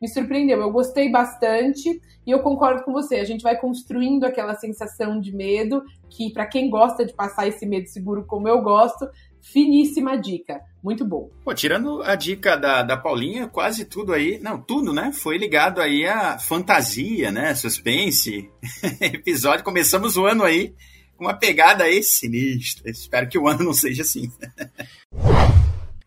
me 0.00 0.08
surpreendeu. 0.08 0.60
Eu 0.60 0.70
gostei 0.70 1.10
bastante 1.10 2.00
e 2.26 2.30
eu 2.30 2.40
concordo 2.40 2.84
com 2.84 2.92
você. 2.92 3.16
A 3.16 3.24
gente 3.24 3.42
vai 3.42 3.56
construindo 3.56 4.24
aquela 4.24 4.54
sensação 4.54 5.20
de 5.20 5.34
medo 5.34 5.82
que, 6.08 6.32
para 6.32 6.46
quem 6.46 6.70
gosta 6.70 7.04
de 7.04 7.12
passar 7.12 7.46
esse 7.46 7.66
medo 7.66 7.88
seguro 7.88 8.24
como 8.24 8.48
eu 8.48 8.62
gosto, 8.62 9.08
finíssima 9.40 10.16
dica. 10.16 10.60
Muito 10.82 11.04
bom. 11.04 11.30
Pô, 11.44 11.54
tirando 11.54 12.02
a 12.02 12.14
dica 12.14 12.56
da, 12.56 12.82
da 12.82 12.96
Paulinha, 12.96 13.48
quase 13.48 13.84
tudo 13.84 14.12
aí, 14.12 14.38
não, 14.40 14.60
tudo, 14.60 14.92
né? 14.92 15.12
Foi 15.12 15.36
ligado 15.36 15.80
aí 15.80 16.06
a 16.06 16.38
fantasia, 16.38 17.30
né? 17.30 17.54
Suspense. 17.54 18.48
Episódio, 19.00 19.64
começamos 19.64 20.16
o 20.16 20.24
ano 20.24 20.44
aí 20.44 20.74
com 21.16 21.24
uma 21.24 21.34
pegada 21.34 21.84
aí 21.84 22.02
sinistra. 22.02 22.90
Espero 22.90 23.28
que 23.28 23.38
o 23.38 23.48
ano 23.48 23.64
não 23.64 23.74
seja 23.74 24.02
assim. 24.02 24.30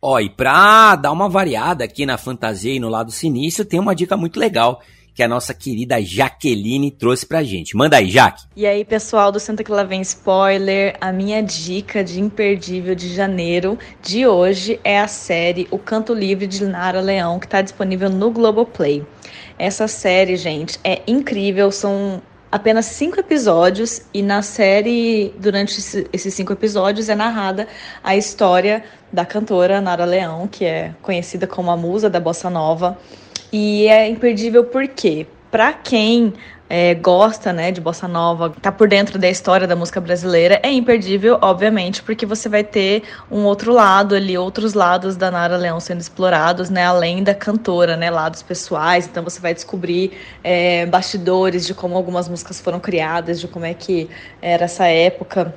Ó, 0.02 0.20
e 0.20 0.30
pra 0.30 0.96
dar 0.96 1.12
uma 1.12 1.30
variada 1.30 1.84
aqui 1.84 2.08
na 2.08 2.18
fantasia 2.18 2.74
e 2.74 2.80
no 2.80 2.90
lado 2.90 3.12
sinistro, 3.12 3.64
tem 3.64 3.80
uma 3.80 3.94
dica 3.94 4.18
muito 4.18 4.40
legal, 4.40 4.82
que 5.14 5.22
a 5.22 5.28
nossa 5.28 5.54
querida 5.54 6.02
Jaqueline 6.02 6.90
trouxe 6.90 7.24
pra 7.24 7.44
gente. 7.44 7.78
Manda 7.78 7.98
aí, 7.98 8.10
Jaque. 8.10 8.46
E 8.56 8.66
aí, 8.66 8.84
pessoal 8.84 9.32
do 9.32 9.40
Santa 9.40 9.64
Que 9.64 9.72
Lá 9.72 9.84
Vem 9.84 10.02
Spoiler, 10.02 10.98
a 11.00 11.12
minha 11.12 11.44
dica 11.44 12.04
de 12.04 12.20
imperdível 12.20 12.96
de 12.96 13.14
janeiro 13.14 13.78
de 14.02 14.26
hoje 14.26 14.80
é 14.84 15.00
a 15.00 15.08
série 15.08 15.68
O 15.70 15.78
Canto 15.78 16.16
Livre 16.16 16.48
de 16.48 16.66
Nara 16.66 17.00
Leão, 17.00 17.38
que 17.38 17.46
está 17.46 17.62
disponível 17.62 18.10
no 18.10 18.32
Globoplay. 18.32 19.06
Essa 19.60 19.88
série, 19.88 20.36
gente, 20.36 20.80
é 20.84 21.04
incrível, 21.06 21.72
são 21.72 22.24
apenas 22.52 22.86
cinco 22.88 23.20
episódios 23.20 24.02
e 24.14 24.22
na 24.22 24.42
série, 24.42 25.34
durante 25.40 25.80
esses 26.12 26.34
cinco 26.34 26.52
episódios, 26.54 27.08
é 27.08 27.16
narrada 27.16 27.68
a 28.04 28.16
história 28.16 28.84
da 29.12 29.26
cantora 29.26 29.80
Nara 29.80 30.06
Leão, 30.06 30.48
que 30.48 30.66
é 30.66 30.94
conhecida 31.02 31.48
como 31.48 31.72
a 31.72 31.78
musa 31.78 32.10
da 32.10 32.20
bossa 32.20 32.50
nova. 32.50 32.98
E 33.52 33.88
é 33.88 34.08
imperdível 34.10 34.66
porque, 34.66 35.26
para 35.50 35.74
quem 35.74 36.34
é, 36.74 36.96
gosta 36.96 37.52
né, 37.52 37.70
de 37.70 37.82
bossa 37.82 38.08
nova, 38.08 38.50
tá 38.62 38.72
por 38.72 38.88
dentro 38.88 39.20
da 39.20 39.30
história 39.30 39.68
da 39.68 39.76
música 39.76 40.00
brasileira, 40.00 40.58
é 40.64 40.72
imperdível, 40.72 41.38
obviamente, 41.42 42.02
porque 42.02 42.26
você 42.26 42.48
vai 42.48 42.64
ter 42.64 43.04
um 43.30 43.44
outro 43.44 43.74
lado 43.74 44.16
ali, 44.16 44.38
outros 44.38 44.74
lados 44.74 45.18
da 45.18 45.30
Nara 45.30 45.58
Leão 45.58 45.82
sendo 45.82 46.00
explorados, 46.00 46.70
né, 46.70 46.86
além 46.86 47.24
da 47.24 47.36
cantora, 47.36 47.98
né, 47.98 48.10
lados 48.10 48.42
pessoais. 48.42 49.06
Então 49.06 49.22
você 49.22 49.42
vai 49.42 49.54
descobrir 49.54 50.14
é, 50.42 50.86
bastidores 50.86 51.66
de 51.66 51.74
como 51.74 51.98
algumas 51.98 52.30
músicas 52.30 52.62
foram 52.62 52.80
criadas, 52.80 53.42
de 53.42 53.50
como 53.50 53.66
é 53.66 53.74
que 53.74 54.10
era 54.42 54.64
essa 54.64 54.86
época 54.86 55.54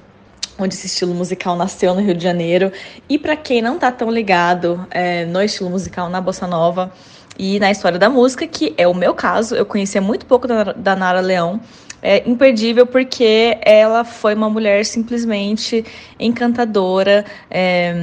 onde 0.59 0.74
esse 0.74 0.88
estilo 0.88 1.14
musical 1.14 1.55
nasceu 1.55 1.94
no 1.94 2.00
Rio 2.00 2.14
de 2.16 2.24
Janeiro. 2.24 2.72
E 3.09 3.20
para 3.20 3.37
quem 3.37 3.62
não 3.62 3.79
tá 3.79 3.92
tão 3.92 4.11
ligado 4.11 4.85
é, 4.90 5.24
no 5.27 5.40
estilo 5.40 5.70
musical 5.70 6.09
na 6.09 6.20
bossa 6.20 6.46
nova, 6.46 6.92
e 7.38 7.59
na 7.59 7.70
história 7.70 7.99
da 7.99 8.09
música, 8.09 8.47
que 8.47 8.75
é 8.77 8.87
o 8.87 8.94
meu 8.94 9.14
caso, 9.14 9.55
eu 9.55 9.66
conhecia 9.66 10.01
muito 10.01 10.27
pouco 10.27 10.47
da, 10.47 10.73
da 10.73 10.97
Nara 10.97 11.20
Leão, 11.20 11.61
é 12.07 12.23
imperdível 12.29 12.87
porque 12.87 13.57
ela 13.62 14.05
foi 14.05 14.35
uma 14.35 14.51
mulher 14.51 14.85
simplesmente 14.85 15.83
encantadora. 16.20 17.25
É, 17.51 17.94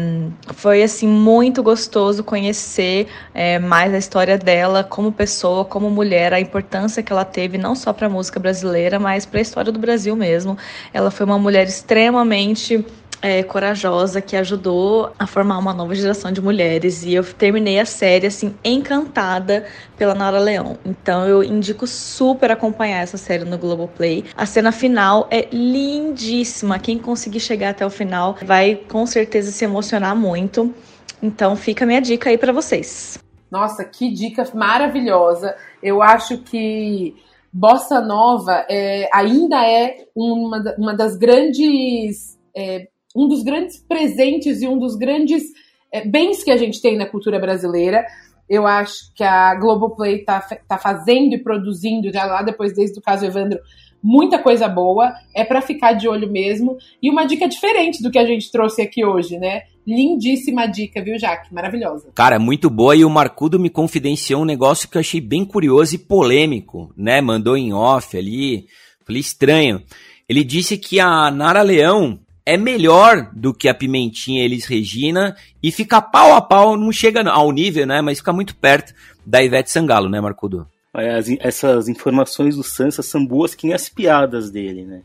foi 0.55 0.81
assim 0.81 1.07
muito 1.07 1.61
gostoso 1.61 2.23
conhecer 2.23 3.07
é, 3.31 3.59
mais 3.59 3.93
a 3.93 3.99
história 3.99 4.39
dela 4.39 4.83
como 4.83 5.11
pessoa, 5.11 5.63
como 5.63 5.87
mulher, 5.91 6.33
a 6.33 6.39
importância 6.39 7.03
que 7.03 7.13
ela 7.13 7.23
teve 7.23 7.59
não 7.59 7.75
só 7.75 7.93
para 7.93 8.07
a 8.07 8.09
música 8.09 8.39
brasileira, 8.39 8.97
mas 8.97 9.23
para 9.23 9.37
a 9.37 9.41
história 9.43 9.71
do 9.71 9.77
Brasil 9.77 10.15
mesmo. 10.15 10.57
Ela 10.91 11.11
foi 11.11 11.23
uma 11.23 11.37
mulher 11.37 11.67
extremamente 11.67 12.83
é, 13.21 13.43
corajosa 13.43 14.21
que 14.21 14.35
ajudou 14.35 15.11
a 15.19 15.27
formar 15.27 15.57
uma 15.57 15.73
nova 15.73 15.93
geração 15.93 16.31
de 16.31 16.41
mulheres. 16.41 17.03
E 17.03 17.13
eu 17.13 17.23
terminei 17.23 17.79
a 17.79 17.85
série 17.85 18.27
assim 18.27 18.55
encantada 18.63 19.65
pela 19.97 20.15
Nara 20.15 20.39
Leão. 20.39 20.77
Então 20.85 21.27
eu 21.27 21.43
indico 21.43 21.85
super 21.85 22.51
acompanhar 22.51 23.01
essa 23.01 23.17
série 23.17 23.45
no 23.45 23.57
Globoplay. 23.57 24.25
A 24.35 24.45
cena 24.45 24.71
final 24.71 25.27
é 25.29 25.47
lindíssima. 25.51 26.79
Quem 26.79 26.97
conseguir 26.97 27.39
chegar 27.39 27.69
até 27.69 27.85
o 27.85 27.89
final 27.89 28.35
vai 28.43 28.75
com 28.75 29.05
certeza 29.05 29.51
se 29.51 29.63
emocionar 29.63 30.15
muito. 30.15 30.73
Então 31.21 31.55
fica 31.55 31.85
a 31.85 31.87
minha 31.87 32.01
dica 32.01 32.29
aí 32.29 32.37
para 32.37 32.51
vocês. 32.51 33.19
Nossa, 33.51 33.83
que 33.83 34.11
dica 34.11 34.43
maravilhosa. 34.55 35.55
Eu 35.83 36.01
acho 36.01 36.39
que 36.39 37.15
Bossa 37.51 37.99
Nova 37.99 38.65
é, 38.69 39.09
ainda 39.13 39.57
é 39.67 40.05
uma, 40.15 40.73
uma 40.77 40.95
das 40.95 41.17
grandes 41.17 42.39
é, 42.55 42.87
um 43.15 43.27
dos 43.27 43.43
grandes 43.43 43.77
presentes 43.77 44.61
e 44.61 44.67
um 44.67 44.77
dos 44.77 44.95
grandes 44.95 45.43
é, 45.91 46.05
bens 46.05 46.43
que 46.43 46.51
a 46.51 46.57
gente 46.57 46.81
tem 46.81 46.97
na 46.97 47.05
cultura 47.05 47.39
brasileira. 47.39 48.05
Eu 48.49 48.67
acho 48.67 49.13
que 49.15 49.23
a 49.23 49.55
Globoplay 49.55 50.19
está 50.19 50.41
tá 50.67 50.77
fazendo 50.77 51.33
e 51.33 51.37
produzindo, 51.37 52.11
já 52.11 52.25
lá 52.25 52.41
depois, 52.41 52.73
desde 52.73 52.99
o 52.99 53.01
caso 53.01 53.25
Evandro, 53.25 53.59
muita 54.03 54.39
coisa 54.39 54.67
boa. 54.67 55.13
É 55.33 55.43
para 55.43 55.61
ficar 55.61 55.93
de 55.93 56.07
olho 56.07 56.29
mesmo. 56.29 56.77
E 57.01 57.09
uma 57.09 57.25
dica 57.25 57.47
diferente 57.47 58.01
do 58.01 58.11
que 58.11 58.19
a 58.19 58.25
gente 58.25 58.51
trouxe 58.51 58.81
aqui 58.81 59.05
hoje, 59.05 59.37
né? 59.37 59.63
Lindíssima 59.85 60.67
dica, 60.67 61.01
viu, 61.01 61.17
Jaque? 61.17 61.53
Maravilhosa. 61.53 62.09
Cara, 62.13 62.37
muito 62.39 62.69
boa. 62.69 62.95
E 62.95 63.05
o 63.05 63.09
Marcudo 63.09 63.59
me 63.59 63.69
confidenciou 63.69 64.41
um 64.41 64.45
negócio 64.45 64.89
que 64.89 64.97
eu 64.97 65.01
achei 65.01 65.21
bem 65.21 65.45
curioso 65.45 65.95
e 65.95 65.97
polêmico, 65.97 66.93
né? 66.95 67.21
Mandou 67.21 67.57
em 67.57 67.73
off 67.73 68.17
ali. 68.17 68.65
Falei 69.05 69.21
estranho. 69.21 69.81
Ele 70.27 70.43
disse 70.43 70.77
que 70.77 70.99
a 70.99 71.31
Nara 71.31 71.61
Leão 71.61 72.19
é 72.45 72.57
melhor 72.57 73.29
do 73.33 73.53
que 73.53 73.67
a 73.69 73.73
Pimentinha 73.73 74.43
Elis 74.43 74.65
Regina 74.65 75.35
e 75.61 75.71
fica 75.71 76.01
pau 76.01 76.33
a 76.35 76.41
pau, 76.41 76.75
não 76.75 76.91
chega 76.91 77.29
ao 77.29 77.51
nível, 77.51 77.85
né? 77.85 78.01
Mas 78.01 78.19
fica 78.19 78.33
muito 78.33 78.55
perto 78.55 78.93
da 79.25 79.43
Ivete 79.43 79.71
Sangalo, 79.71 80.09
né, 80.09 80.19
Marcudo? 80.19 80.67
As, 80.93 81.29
essas 81.39 81.87
informações 81.87 82.55
do 82.55 82.63
Sansa 82.63 83.01
são 83.01 83.25
boas 83.25 83.55
que 83.55 83.65
nem 83.65 83.75
as 83.75 83.87
piadas 83.87 84.49
dele, 84.49 84.83
né? 84.83 85.01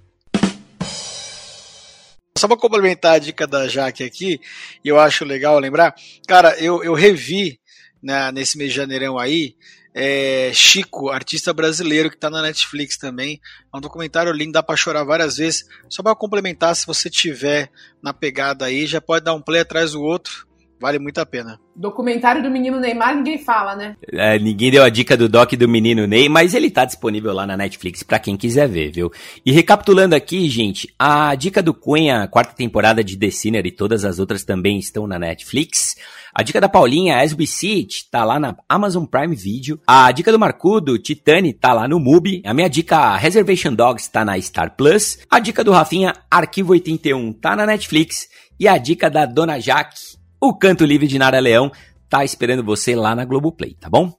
Só 2.36 2.46
para 2.46 2.56
complementar 2.56 3.14
a 3.14 3.18
dica 3.18 3.46
da 3.46 3.66
Jaque 3.66 4.04
aqui, 4.04 4.40
e 4.84 4.88
eu 4.88 4.98
acho 4.98 5.24
legal 5.24 5.58
lembrar, 5.58 5.94
cara, 6.28 6.54
eu, 6.58 6.84
eu 6.84 6.92
revi 6.92 7.58
né, 8.02 8.30
nesse 8.30 8.58
mês 8.58 8.70
de 8.70 8.76
janeirão 8.76 9.18
aí 9.18 9.54
é, 9.98 10.50
Chico, 10.52 11.08
artista 11.08 11.54
brasileiro 11.54 12.10
que 12.10 12.16
está 12.16 12.28
na 12.28 12.42
Netflix 12.42 12.98
também. 12.98 13.40
É 13.72 13.76
um 13.78 13.80
documentário 13.80 14.30
lindo, 14.30 14.52
dá 14.52 14.62
para 14.62 14.76
chorar 14.76 15.04
várias 15.04 15.38
vezes. 15.38 15.64
Só 15.88 16.02
para 16.02 16.14
complementar, 16.14 16.76
se 16.76 16.86
você 16.86 17.08
tiver 17.08 17.70
na 18.02 18.12
pegada 18.12 18.66
aí, 18.66 18.86
já 18.86 19.00
pode 19.00 19.24
dar 19.24 19.32
um 19.32 19.40
play 19.40 19.62
atrás 19.62 19.92
do 19.92 20.02
outro. 20.02 20.46
Vale 20.80 20.98
muito 20.98 21.18
a 21.18 21.26
pena. 21.26 21.58
Documentário 21.74 22.42
do 22.42 22.50
menino 22.50 22.78
Neymar, 22.78 23.16
ninguém 23.16 23.38
fala, 23.38 23.74
né? 23.74 23.96
É, 24.12 24.38
ninguém 24.38 24.70
deu 24.70 24.82
a 24.82 24.88
dica 24.88 25.16
do 25.16 25.28
doc 25.28 25.52
do 25.52 25.68
menino 25.68 26.06
Ney, 26.06 26.28
mas 26.28 26.54
ele 26.54 26.70
tá 26.70 26.84
disponível 26.84 27.32
lá 27.32 27.46
na 27.46 27.56
Netflix 27.56 28.02
para 28.02 28.18
quem 28.18 28.36
quiser 28.36 28.68
ver, 28.68 28.90
viu? 28.90 29.10
E 29.44 29.52
recapitulando 29.52 30.14
aqui, 30.14 30.48
gente, 30.48 30.92
a 30.98 31.34
dica 31.34 31.62
do 31.62 31.72
Cunha, 31.72 32.28
quarta 32.28 32.54
temporada 32.54 33.02
de 33.02 33.16
The 33.18 33.30
Sinner 33.30 33.66
e 33.66 33.70
todas 33.70 34.04
as 34.04 34.18
outras 34.18 34.44
também 34.44 34.78
estão 34.78 35.06
na 35.06 35.18
Netflix. 35.18 35.96
A 36.34 36.42
dica 36.42 36.60
da 36.60 36.68
Paulinha, 36.68 37.22
As 37.22 37.32
We 37.32 37.46
See 37.46 37.80
It, 37.80 38.10
tá 38.10 38.22
lá 38.22 38.38
na 38.38 38.54
Amazon 38.68 39.06
Prime 39.06 39.34
Video. 39.34 39.80
A 39.86 40.12
dica 40.12 40.30
do 40.30 40.38
Marcudo, 40.38 40.98
Titani, 40.98 41.54
tá 41.54 41.72
lá 41.72 41.88
no 41.88 41.98
MUBI. 41.98 42.42
A 42.44 42.52
minha 42.52 42.68
dica, 42.68 43.16
Reservation 43.16 43.74
Dogs, 43.74 44.10
tá 44.10 44.22
na 44.22 44.38
Star 44.38 44.76
Plus. 44.76 45.18
A 45.30 45.38
dica 45.38 45.64
do 45.64 45.72
Rafinha, 45.72 46.12
Arquivo 46.30 46.72
81, 46.72 47.32
tá 47.32 47.56
na 47.56 47.64
Netflix. 47.64 48.28
E 48.60 48.68
a 48.68 48.76
dica 48.76 49.08
da 49.08 49.24
Dona 49.24 49.58
Jaque, 49.58 50.16
o 50.48 50.54
Canto 50.54 50.84
Livre 50.84 51.08
de 51.08 51.18
Nara 51.18 51.40
Leão 51.40 51.72
tá 52.08 52.24
esperando 52.24 52.62
você 52.62 52.94
lá 52.94 53.14
na 53.14 53.24
Globoplay, 53.24 53.74
tá 53.80 53.90
bom? 53.90 54.12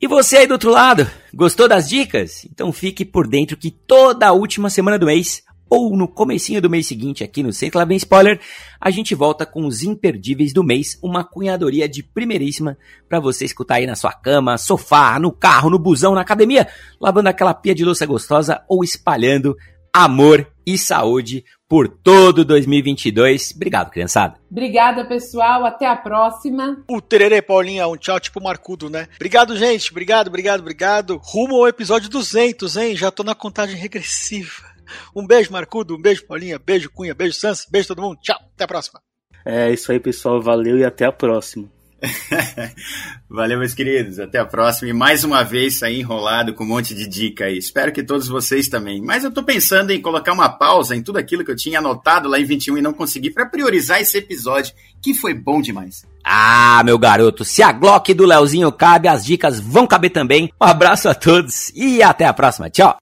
E 0.00 0.06
você 0.06 0.38
aí 0.38 0.46
do 0.46 0.52
outro 0.52 0.70
lado, 0.70 1.10
gostou 1.34 1.66
das 1.66 1.88
dicas? 1.88 2.44
Então 2.44 2.70
fique 2.72 3.04
por 3.04 3.26
dentro 3.26 3.56
que 3.56 3.70
toda 3.70 4.28
a 4.28 4.32
última 4.32 4.70
semana 4.70 4.98
do 4.98 5.06
mês 5.06 5.42
ou 5.70 5.96
no 5.96 6.06
comecinho 6.08 6.62
do 6.62 6.70
mês 6.70 6.86
seguinte 6.86 7.22
aqui 7.24 7.42
no 7.42 7.52
Sem 7.52 7.70
Bem 7.86 7.96
Spoiler, 7.96 8.40
a 8.80 8.90
gente 8.90 9.14
volta 9.14 9.44
com 9.44 9.66
os 9.66 9.82
imperdíveis 9.82 10.52
do 10.52 10.64
mês, 10.64 10.98
uma 11.02 11.24
cunhadoria 11.24 11.88
de 11.88 12.02
primeiríssima 12.02 12.78
para 13.08 13.20
você 13.20 13.44
escutar 13.44 13.76
aí 13.76 13.86
na 13.86 13.94
sua 13.94 14.12
cama, 14.12 14.56
sofá, 14.56 15.18
no 15.18 15.32
carro, 15.32 15.68
no 15.68 15.78
busão, 15.78 16.14
na 16.14 16.22
academia, 16.22 16.68
lavando 17.00 17.28
aquela 17.28 17.52
pia 17.52 17.74
de 17.74 17.84
louça 17.84 18.06
gostosa 18.06 18.62
ou 18.68 18.82
espalhando 18.82 19.56
amor 19.92 20.46
e 20.66 20.76
saúde 20.76 21.44
por 21.68 21.88
todo 21.88 22.44
2022. 22.44 23.52
Obrigado, 23.54 23.90
criançada. 23.90 24.36
Obrigada, 24.50 25.04
pessoal. 25.04 25.64
Até 25.64 25.86
a 25.86 25.96
próxima. 25.96 26.82
O 26.88 27.00
Tererê, 27.00 27.42
Paulinha, 27.42 27.86
um 27.86 27.96
tchau 27.96 28.18
tipo 28.18 28.42
Marcudo, 28.42 28.88
né? 28.88 29.08
Obrigado, 29.16 29.56
gente. 29.56 29.90
Obrigado, 29.90 30.28
obrigado, 30.28 30.60
obrigado. 30.60 31.20
Rumo 31.22 31.56
ao 31.56 31.68
episódio 31.68 32.08
200, 32.08 32.76
hein? 32.76 32.96
Já 32.96 33.10
tô 33.10 33.22
na 33.22 33.34
contagem 33.34 33.76
regressiva. 33.76 34.68
Um 35.14 35.26
beijo, 35.26 35.52
Marcudo. 35.52 35.94
Um 35.94 36.00
beijo, 36.00 36.26
Paulinha. 36.26 36.58
Beijo, 36.58 36.90
Cunha. 36.90 37.14
Beijo, 37.14 37.34
Sans. 37.34 37.66
Beijo, 37.70 37.88
todo 37.88 38.02
mundo. 38.02 38.18
Tchau. 38.22 38.38
Até 38.54 38.64
a 38.64 38.68
próxima. 38.68 39.00
É 39.44 39.70
isso 39.70 39.92
aí, 39.92 40.00
pessoal. 40.00 40.40
Valeu 40.40 40.78
e 40.78 40.84
até 40.84 41.04
a 41.04 41.12
próxima. 41.12 41.68
Valeu, 43.28 43.58
meus 43.58 43.74
queridos. 43.74 44.18
Até 44.18 44.38
a 44.38 44.44
próxima. 44.44 44.90
E 44.90 44.92
mais 44.92 45.24
uma 45.24 45.42
vez 45.42 45.78
saí 45.78 46.00
enrolado 46.00 46.54
com 46.54 46.64
um 46.64 46.68
monte 46.68 46.94
de 46.94 47.06
dica 47.06 47.46
aí. 47.46 47.58
Espero 47.58 47.92
que 47.92 48.02
todos 48.02 48.28
vocês 48.28 48.68
também. 48.68 49.02
Mas 49.02 49.24
eu 49.24 49.30
tô 49.30 49.42
pensando 49.42 49.90
em 49.90 50.00
colocar 50.00 50.32
uma 50.32 50.48
pausa 50.48 50.94
em 50.94 51.02
tudo 51.02 51.18
aquilo 51.18 51.44
que 51.44 51.50
eu 51.50 51.56
tinha 51.56 51.78
anotado 51.78 52.28
lá 52.28 52.38
em 52.38 52.44
21 52.44 52.78
e 52.78 52.82
não 52.82 52.92
consegui 52.92 53.30
para 53.30 53.46
priorizar 53.46 54.00
esse 54.00 54.18
episódio, 54.18 54.74
que 55.02 55.14
foi 55.14 55.34
bom 55.34 55.60
demais. 55.60 56.06
Ah, 56.24 56.82
meu 56.84 56.98
garoto, 56.98 57.44
se 57.44 57.62
a 57.62 57.72
Glock 57.72 58.12
do 58.14 58.26
Leozinho 58.26 58.70
cabe, 58.70 59.08
as 59.08 59.24
dicas 59.24 59.58
vão 59.60 59.86
caber 59.86 60.10
também. 60.10 60.52
Um 60.60 60.64
abraço 60.64 61.08
a 61.08 61.14
todos 61.14 61.70
e 61.74 62.02
até 62.02 62.26
a 62.26 62.32
próxima. 62.32 62.70
Tchau. 62.70 62.98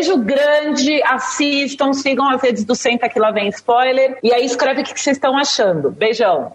Beijo 0.00 0.16
grande, 0.16 1.02
assistam, 1.02 1.92
sigam 1.92 2.30
as 2.30 2.40
redes 2.40 2.64
do 2.64 2.74
Senta 2.74 3.06
Que 3.06 3.20
Lá 3.20 3.30
Vem 3.30 3.50
Spoiler. 3.50 4.18
E 4.22 4.32
aí 4.32 4.46
escreve 4.46 4.80
o 4.80 4.84
que 4.84 4.98
vocês 4.98 5.18
estão 5.18 5.36
achando. 5.36 5.90
Beijão. 5.90 6.54